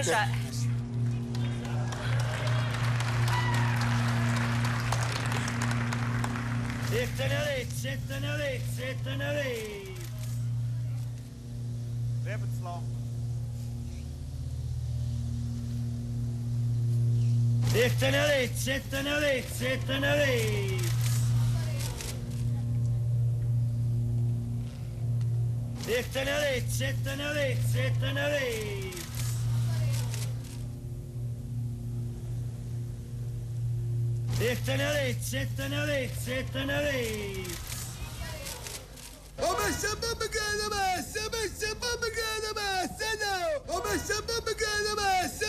[0.09, 0.27] Set
[6.91, 9.99] It's an elite, it's an elite, it's an elite.
[12.25, 12.81] Levenslow.
[17.75, 20.91] It's an elite, it's an elite, it's an elite.
[25.87, 29.08] It's an elite, it's an elite, it's an elite.
[34.49, 37.55] Sertanelete, sertanelete, sertanelete.
[39.36, 43.76] Uma chapamba grana massa, uma chapamba grana massa, não!
[43.76, 45.47] Uma chapamba grana massa!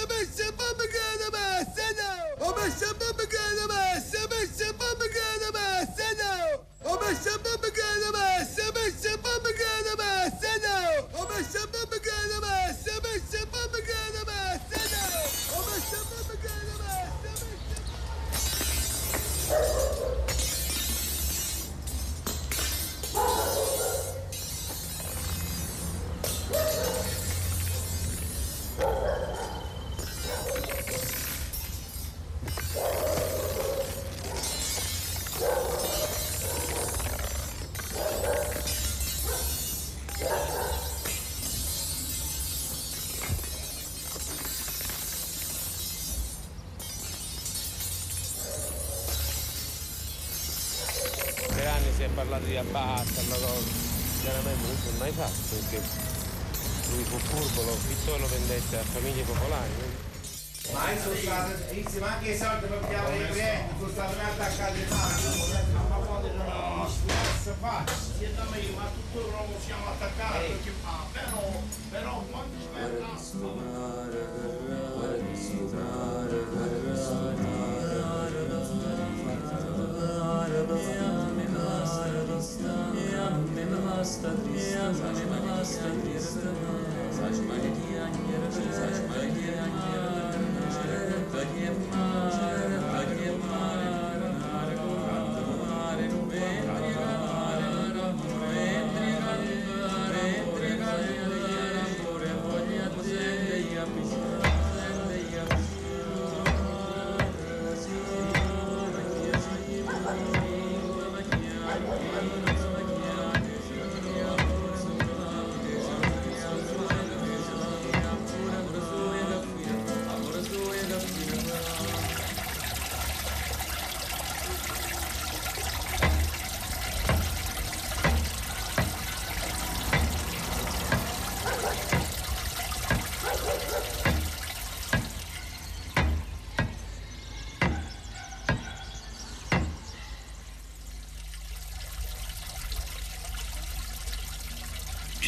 [61.91, 62.58] se van a quedar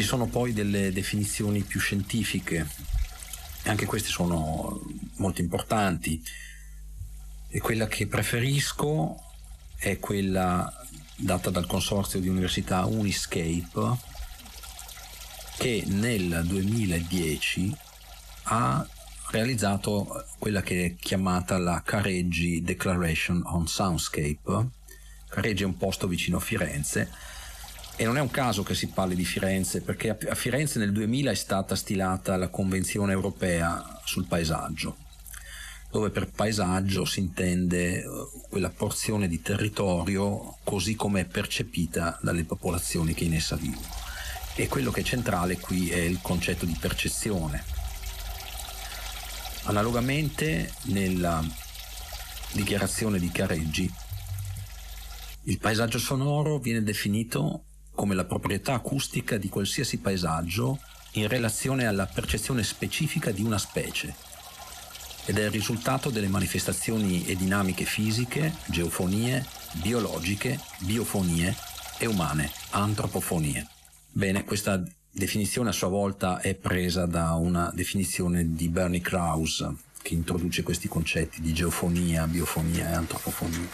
[0.01, 2.67] Ci sono poi delle definizioni più scientifiche,
[3.65, 4.81] anche queste sono
[5.17, 6.19] molto importanti.
[7.47, 9.15] E quella che preferisco
[9.77, 10.73] è quella
[11.15, 13.95] data dal consorzio di università Uniscape
[15.57, 17.77] che nel 2010
[18.45, 18.83] ha
[19.29, 24.67] realizzato quella che è chiamata la Careggi Declaration on Soundscape.
[25.29, 27.07] Careggi è un posto vicino a Firenze
[27.95, 31.31] e non è un caso che si parli di Firenze perché a Firenze nel 2000
[31.31, 34.95] è stata stilata la Convenzione europea sul paesaggio
[35.91, 38.05] dove per paesaggio si intende eh,
[38.49, 43.99] quella porzione di territorio così come è percepita dalle popolazioni che in essa vivono.
[44.55, 47.63] E quello che è centrale qui è il concetto di percezione.
[49.63, 51.43] Analogamente nella
[52.53, 53.91] dichiarazione di Careggi,
[55.43, 57.65] il paesaggio sonoro viene definito
[58.01, 60.79] come la proprietà acustica di qualsiasi paesaggio
[61.11, 64.15] in relazione alla percezione specifica di una specie
[65.25, 69.45] ed è il risultato delle manifestazioni e dinamiche fisiche, geofonie,
[69.83, 71.55] biologiche, biofonie
[71.99, 73.67] e umane, antropofonie.
[74.09, 80.15] Bene, questa definizione a sua volta è presa da una definizione di Bernie Krause che
[80.15, 83.69] introduce questi concetti di geofonia, biofonia e antropofonia.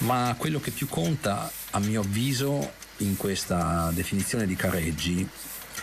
[0.00, 5.28] Ma quello che più conta, a mio avviso, in questa definizione di Careggi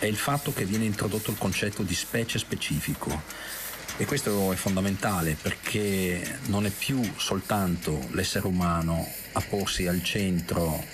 [0.00, 3.22] è il fatto che viene introdotto il concetto di specie specifico
[3.96, 10.84] e questo è fondamentale perché non è più soltanto l'essere umano a porsi al centro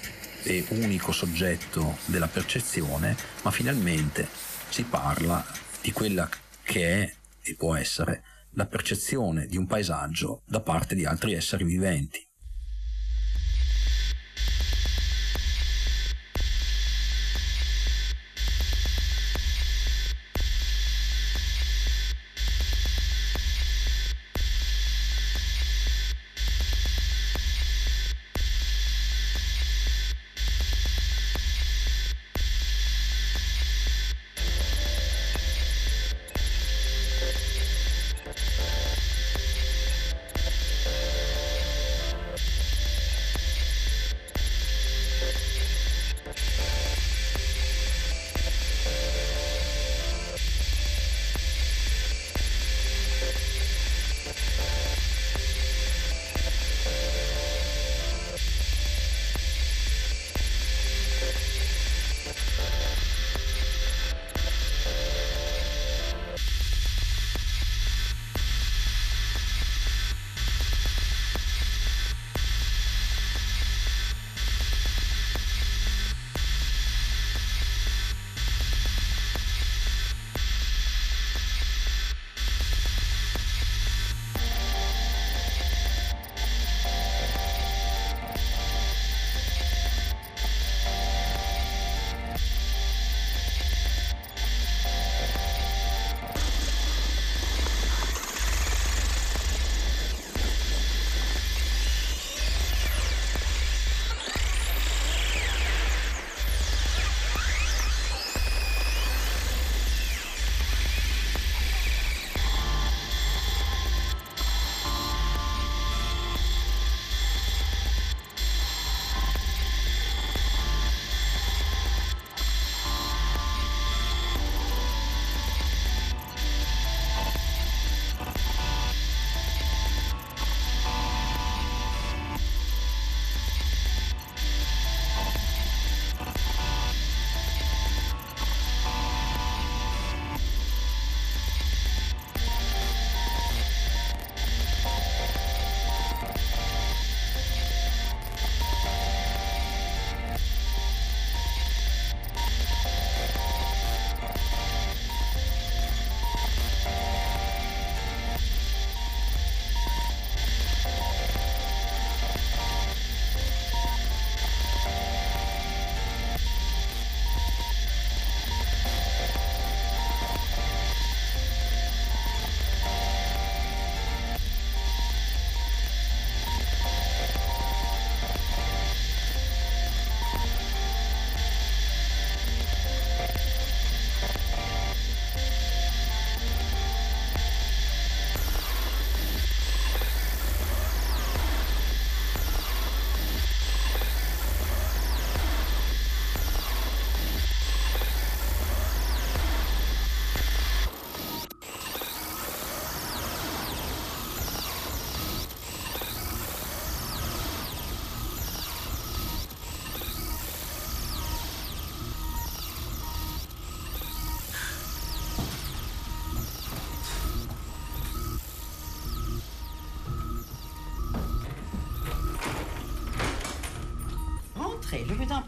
[0.42, 4.28] e unico soggetto della percezione, ma finalmente
[4.68, 5.42] si parla
[5.80, 6.28] di quella
[6.62, 11.64] che è e può essere la percezione di un paesaggio da parte di altri esseri
[11.64, 12.29] viventi.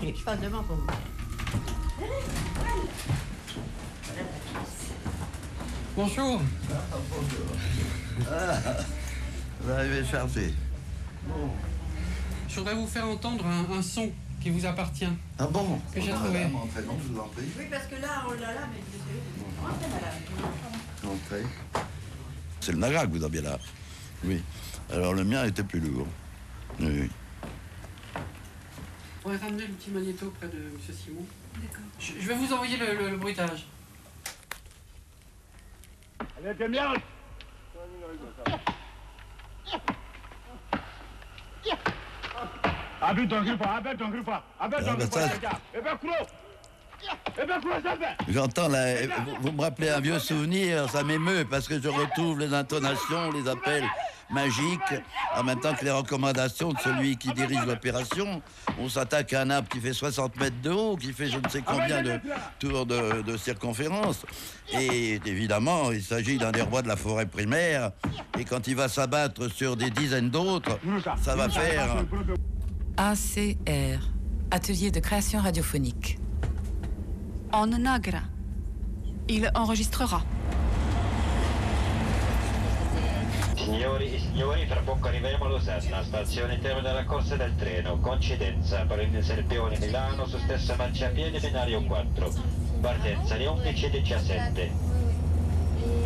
[0.02, 0.86] Je passe devant pour vous.
[5.96, 6.40] Bonjour.
[8.30, 8.58] Ah,
[9.60, 10.54] vous arrivez chargé.
[12.48, 15.06] Je voudrais vous faire entendre un, un son qui vous appartient.
[15.38, 16.46] Ah bon Que j'ai trouvé.
[16.46, 18.82] Oui, parce que là, oh là là, mais
[21.08, 21.46] Entrez.
[22.60, 23.58] C'est le Naga que vous aviez là.
[24.24, 24.42] Oui.
[24.92, 26.06] Alors le mien était plus lourd.
[26.80, 27.10] Oui, oui.
[29.32, 30.78] On va ramener le petit magnéto près de M.
[30.94, 31.24] Simon.
[31.56, 31.80] D'accord.
[31.98, 33.64] Je, je vais vous envoyer le, le- le bruitage.
[36.20, 36.92] Allez, t'es bien
[43.26, 43.40] ton
[43.96, 45.60] ton griffon, appelle ton griffon, ça- les gars.
[45.74, 46.12] Eh ben, Kuro
[48.28, 49.06] J'entends la...
[49.06, 53.32] Vous, vous me rappelez un vieux souvenir, ça m'émeut parce que je retrouve les intonations,
[53.32, 53.84] les appels
[54.30, 54.80] magiques,
[55.36, 58.40] en même temps que les recommandations de celui qui dirige l'opération.
[58.78, 61.48] On s'attaque à un arbre qui fait 60 mètres de haut, qui fait je ne
[61.48, 62.18] sais combien de
[62.58, 64.24] tours de, de circonférence.
[64.72, 67.90] Et évidemment, il s'agit d'un des rois de la forêt primaire.
[68.38, 70.78] Et quand il va s'abattre sur des dizaines d'autres,
[71.20, 71.96] ça va faire...
[72.96, 74.00] ACR,
[74.50, 76.18] Atelier de création radiophonique.
[77.54, 78.22] On nagra.
[79.26, 80.24] Il enregistrera.
[83.54, 88.86] Signori e signori, tra poco arriveremo a Losanna, stazione termina la corsa del treno, coincidenza,
[88.86, 92.32] parente Serpione Milano su stessa marciapiede binario 4,
[92.80, 94.70] partenza alle 11.17.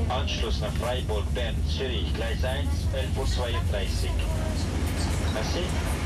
[0.08, 4.10] Anschluss nach Freiburg, Bern, Zürich, Gleis 1, 11.32.
[5.32, 6.05] Merci.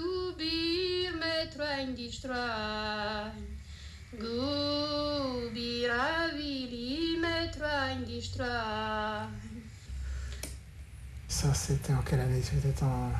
[0.00, 1.44] ubir me
[6.70, 8.20] di me di
[11.28, 12.42] Ça c'était en quelle année?
[12.42, 13.10] C'était en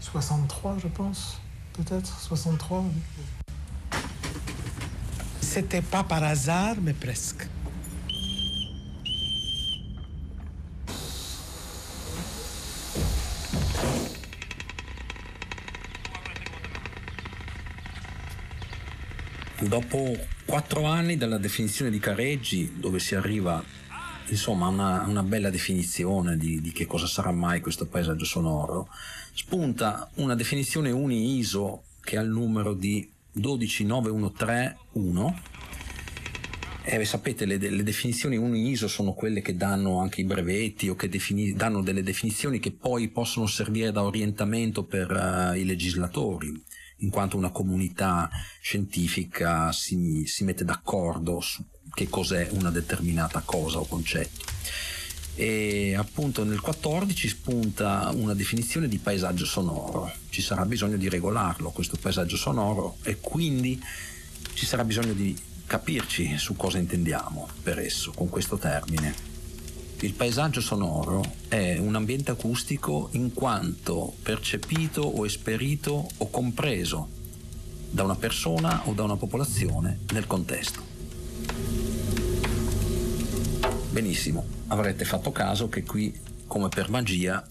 [0.00, 1.40] 63 je pense,
[1.72, 2.20] peut-être?
[2.20, 3.02] 63 oui.
[5.40, 7.48] C'était pas par hasard mais presque.
[19.60, 23.60] Dopo quattro anni dalla definizione di Careggi, dove si arriva
[24.28, 28.88] insomma a una, una, bella definizione di, di, che cosa sarà mai questo paesaggio sonoro,
[29.32, 35.40] spunta una definizione uni ISO che ha il numero di 12931
[36.84, 40.94] e sapete le, le, definizioni uni ISO sono quelle che danno anche i brevetti o
[40.94, 46.66] che defini, danno delle definizioni che poi possono servire da orientamento per uh, i legislatori
[46.98, 48.28] in quanto una comunità
[48.60, 54.44] scientifica si, si mette d'accordo su che cos'è una determinata cosa o concetto.
[55.34, 60.12] E appunto nel 14 spunta una definizione di paesaggio sonoro.
[60.28, 63.80] Ci sarà bisogno di regolarlo questo paesaggio sonoro e quindi
[64.54, 65.36] ci sarà bisogno di
[65.66, 69.27] capirci su cosa intendiamo per esso con questo termine.
[70.00, 77.08] Il paesaggio sonoro è un ambiente acustico in quanto percepito o esperito o compreso
[77.90, 80.80] da una persona o da una popolazione nel contesto.
[83.90, 87.44] Benissimo, avrete fatto caso che qui, come per magia,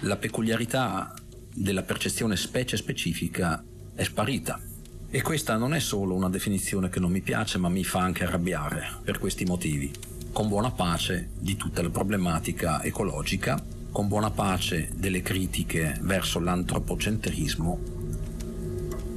[0.00, 1.14] la peculiarità
[1.54, 4.60] della percezione specie specifica è sparita.
[5.08, 8.24] E questa non è solo una definizione che non mi piace, ma mi fa anche
[8.24, 9.90] arrabbiare per questi motivi
[10.36, 13.58] con buona pace di tutta la problematica ecologica,
[13.90, 17.78] con buona pace delle critiche verso l'antropocentrismo,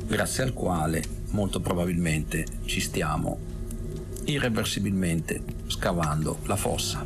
[0.08, 3.38] grazie al quale molto probabilmente ci stiamo
[4.24, 7.06] irreversibilmente scavando la fossa.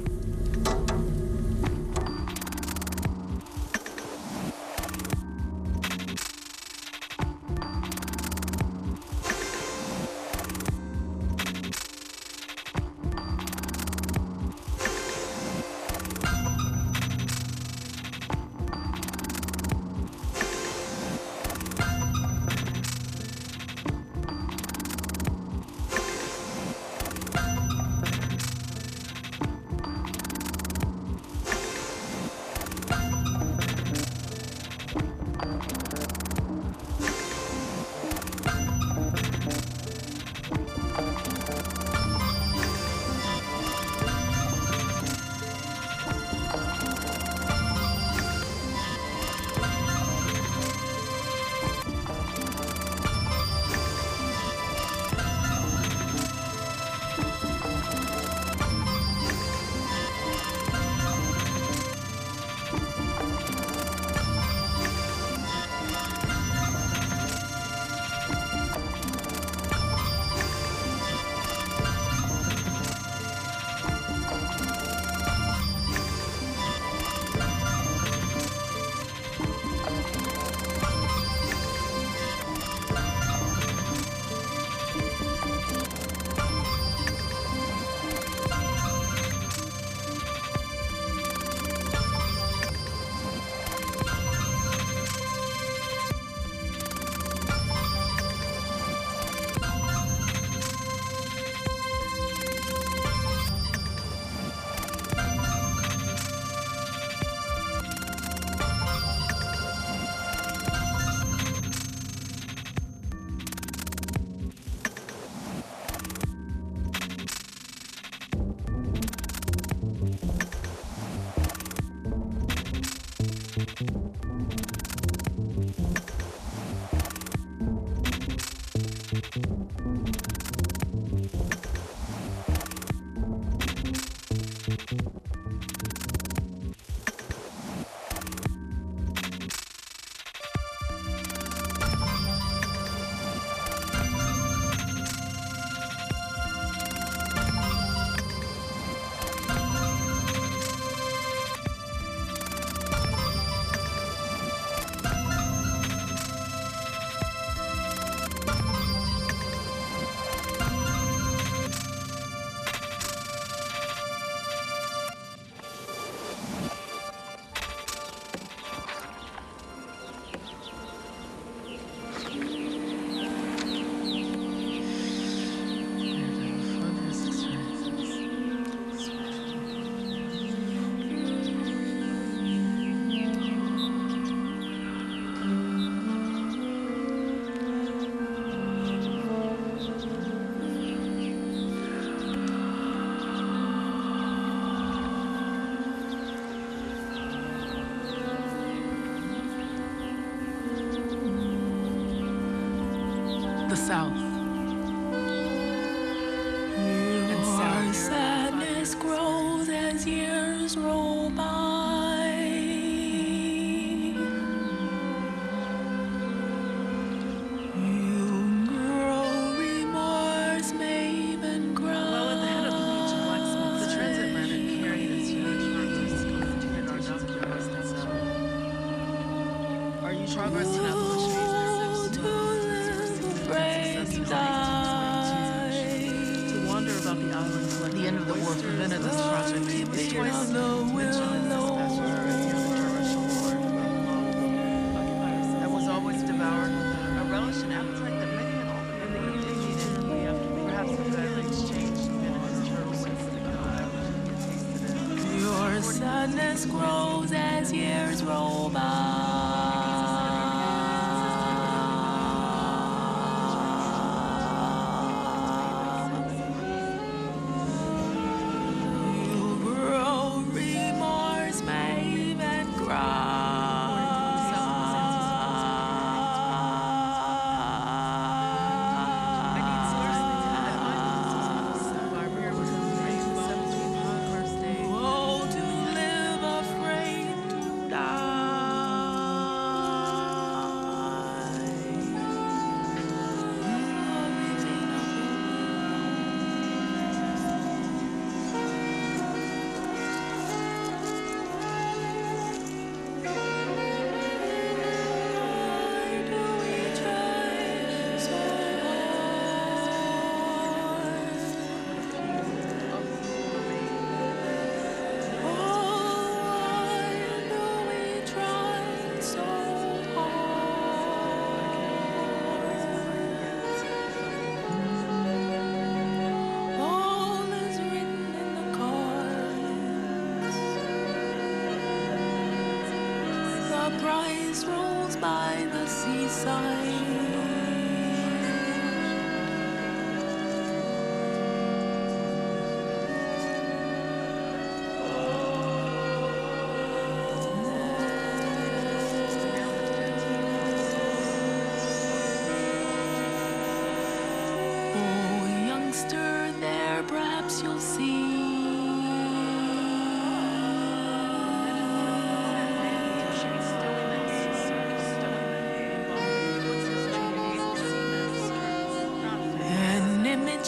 [336.43, 336.72] sun.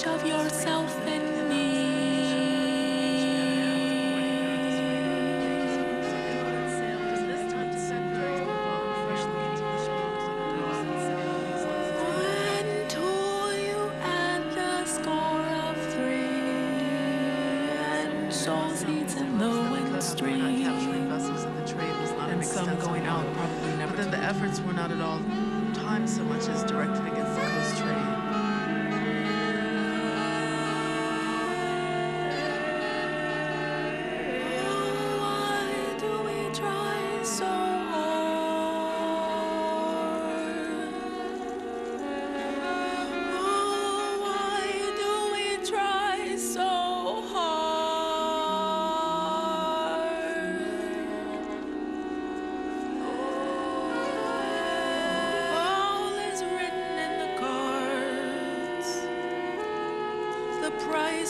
[0.07, 0.94] Of yourself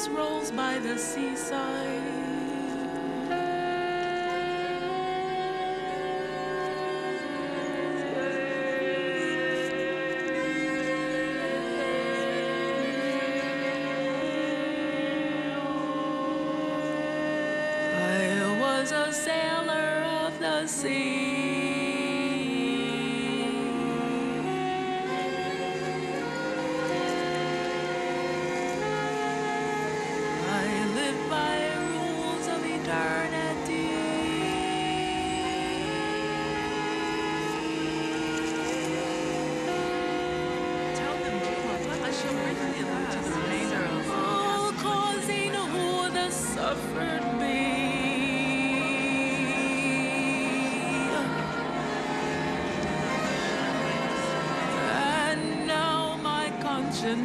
[0.10, 1.95] rolls by the seaside.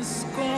[0.02, 0.49] scorn.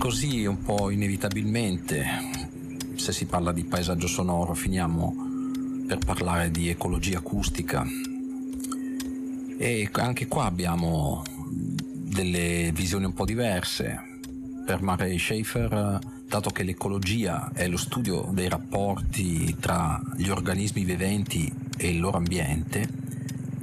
[0.00, 2.06] Così un po' inevitabilmente,
[2.94, 5.14] se si parla di paesaggio sonoro, finiamo
[5.86, 7.86] per parlare di ecologia acustica.
[9.58, 14.00] E anche qua abbiamo delle visioni un po' diverse.
[14.64, 21.52] Per Murray Schaefer, dato che l'ecologia è lo studio dei rapporti tra gli organismi viventi
[21.76, 22.88] e il loro ambiente,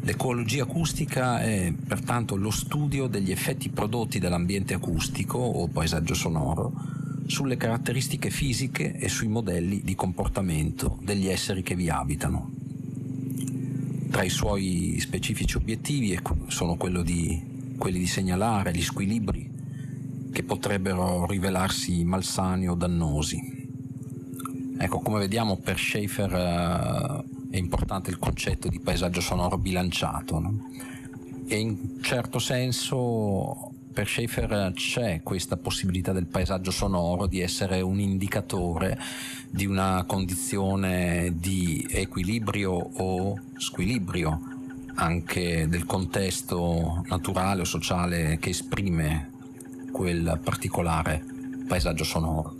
[0.07, 6.71] l'ecologia acustica è pertanto lo studio degli effetti prodotti dall'ambiente acustico o paesaggio sonoro
[7.25, 12.51] sulle caratteristiche fisiche e sui modelli di comportamento degli esseri che vi abitano.
[14.09, 16.17] Tra i suoi specifici obiettivi
[16.47, 19.51] sono di, quelli di segnalare gli squilibri
[20.31, 23.55] che potrebbero rivelarsi malsani o dannosi.
[24.77, 30.69] Ecco, come vediamo per Schaeffer uh, è importante il concetto di paesaggio sonoro bilanciato no?
[31.47, 37.99] e in certo senso per Schaeffer c'è questa possibilità del paesaggio sonoro di essere un
[37.99, 38.99] indicatore
[39.49, 44.39] di una condizione di equilibrio o squilibrio
[44.95, 49.31] anche del contesto naturale o sociale che esprime
[49.91, 51.23] quel particolare
[51.67, 52.55] paesaggio sonoro.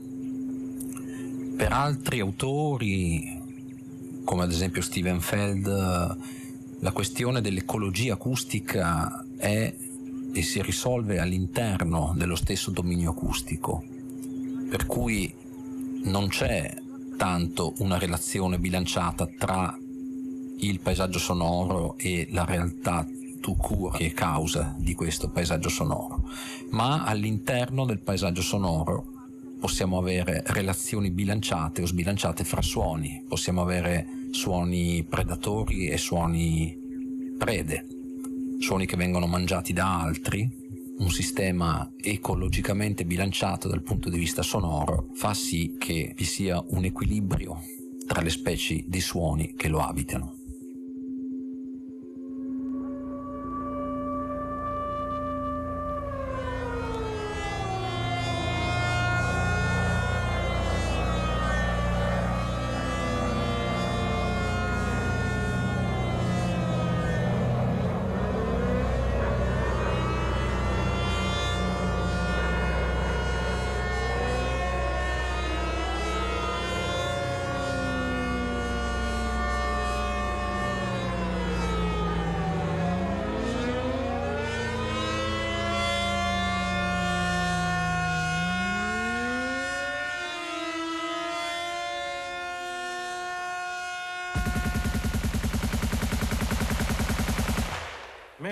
[1.56, 3.37] Per altri autori,
[4.28, 5.68] come ad esempio Steven Feld,
[6.80, 9.74] la questione dell'ecologia acustica è
[10.34, 13.86] e si risolve all'interno dello stesso dominio acustico,
[14.70, 15.34] per cui
[16.04, 16.76] non c'è
[17.16, 19.80] tanto una relazione bilanciata tra
[20.60, 23.08] il paesaggio sonoro e la realtà
[23.56, 26.30] court che è causa di questo paesaggio sonoro,
[26.72, 29.17] ma all'interno del paesaggio sonoro
[29.60, 36.78] possiamo avere relazioni bilanciate o sbilanciate fra suoni, possiamo avere suoni predatori e suoni
[37.38, 37.86] prede,
[38.60, 40.50] suoni che vengono mangiati da altri,
[41.00, 46.86] un sistema ecologicamente bilanciato dal punto di vista sonoro fa sì che vi sia un
[46.86, 47.62] equilibrio
[48.08, 50.37] tra le specie di suoni che lo abitano.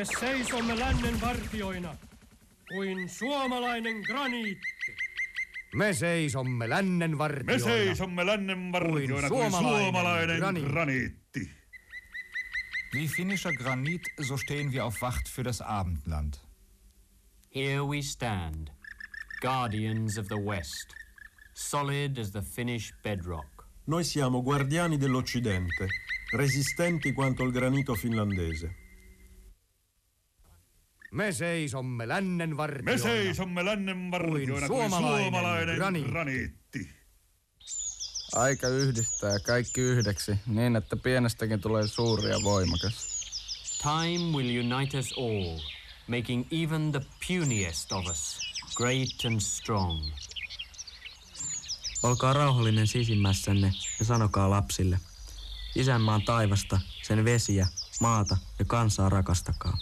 [0.05, 1.95] Me seisomme lännen vartioina
[2.69, 4.95] kuin suomalainen graniitti.
[5.75, 7.53] Me seisomme lännen vartioina.
[7.53, 10.69] Me seisomme lännen vartioina kuin suomalainen, graniitti.
[10.69, 11.51] graniitti.
[12.93, 16.39] Wie finnischer Granit, so stehen wir auf Wacht für das Abendland.
[17.55, 18.71] Here we stand,
[19.41, 20.93] guardians of the West,
[21.53, 23.67] solid as the Finnish bedrock.
[23.85, 25.87] Noi siamo guardiani dell'Occidente,
[26.31, 28.84] resistenti quanto il granito finlandese.
[31.15, 32.91] Me seisomme lännen vartioina.
[32.91, 36.11] Me seisomme lännen vartioina kuin suomalainen, suomalainen graniitti.
[36.11, 36.89] graniitti.
[38.35, 43.07] Aika yhdistää kaikki yhdeksi, niin että pienestäkin tulee suuri ja voimakas.
[43.81, 45.59] Time will unite us all,
[46.07, 48.37] making even the puniest of us
[48.75, 50.11] great and strong.
[52.03, 54.99] Olkaa rauhallinen sisimmässänne ja sanokaa lapsille.
[55.75, 57.67] Isänmaan taivasta, sen vesiä,
[58.01, 59.77] maata ja kansaa rakastakaa.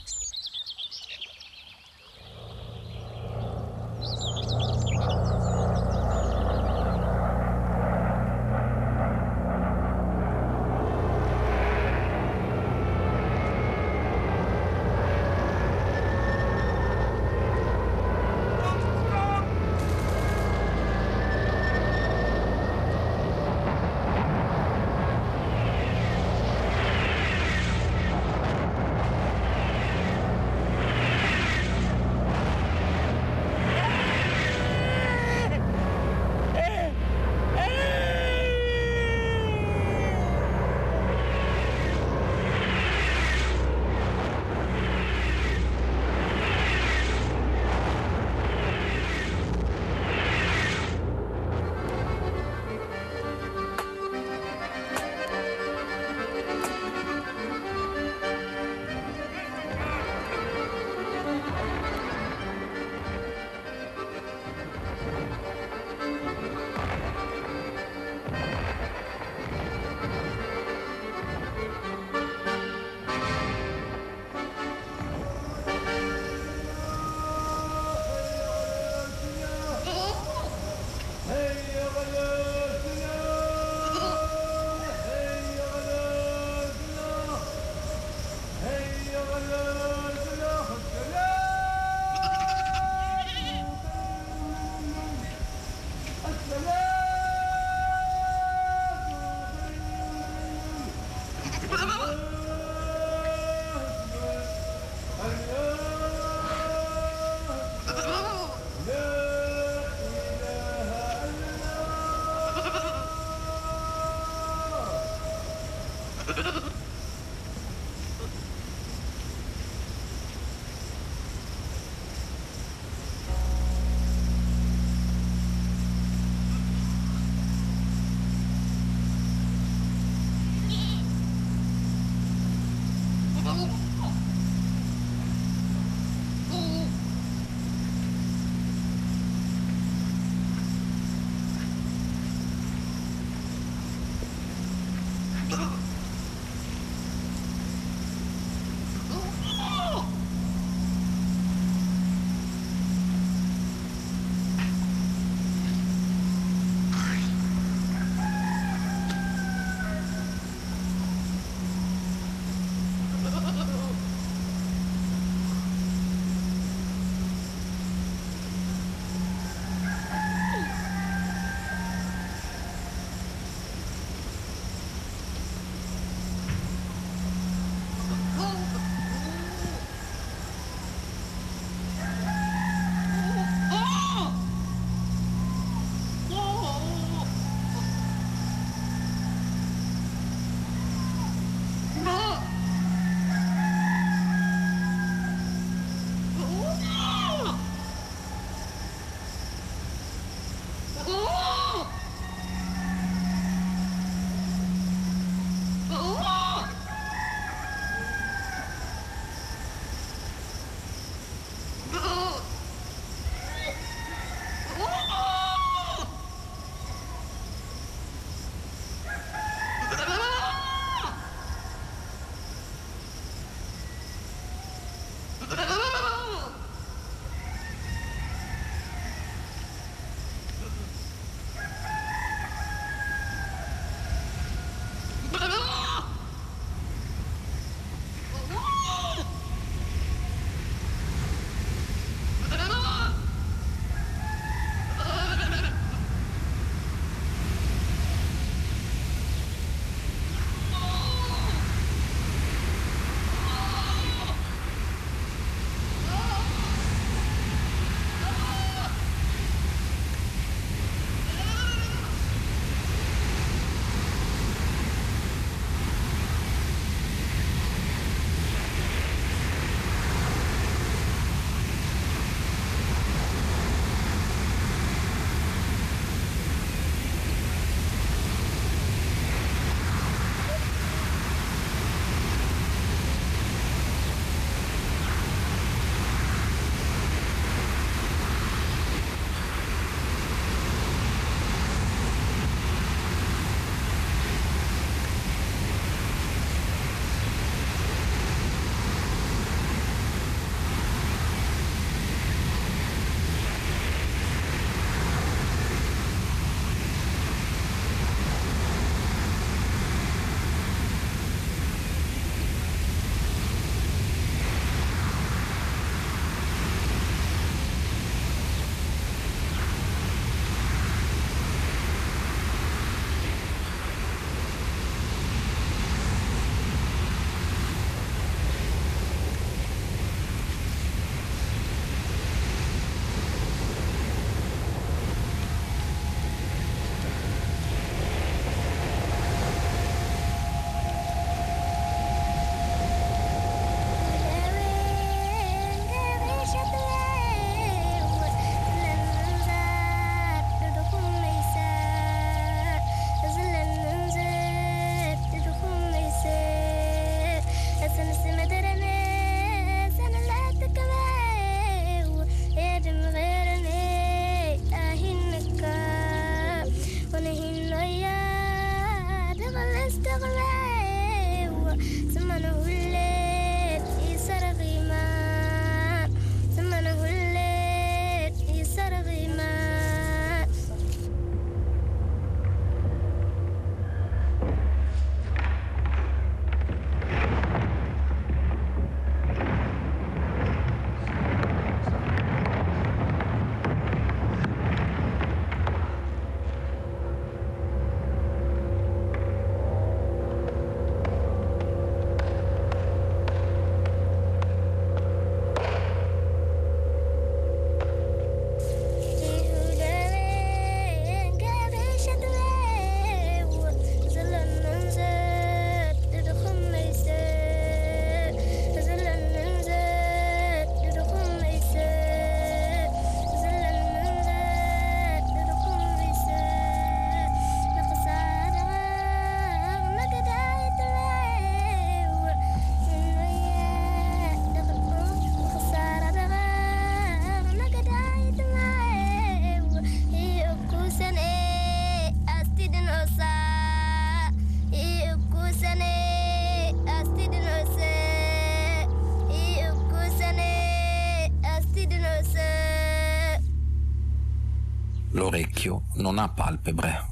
[456.14, 457.06] Non ha palpebre.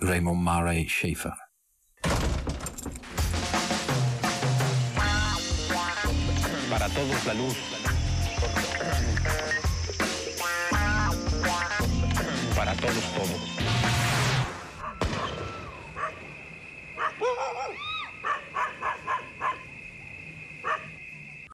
[0.00, 1.32] Raymond Murray Schaefer.
[6.68, 7.73] Para todos la luz.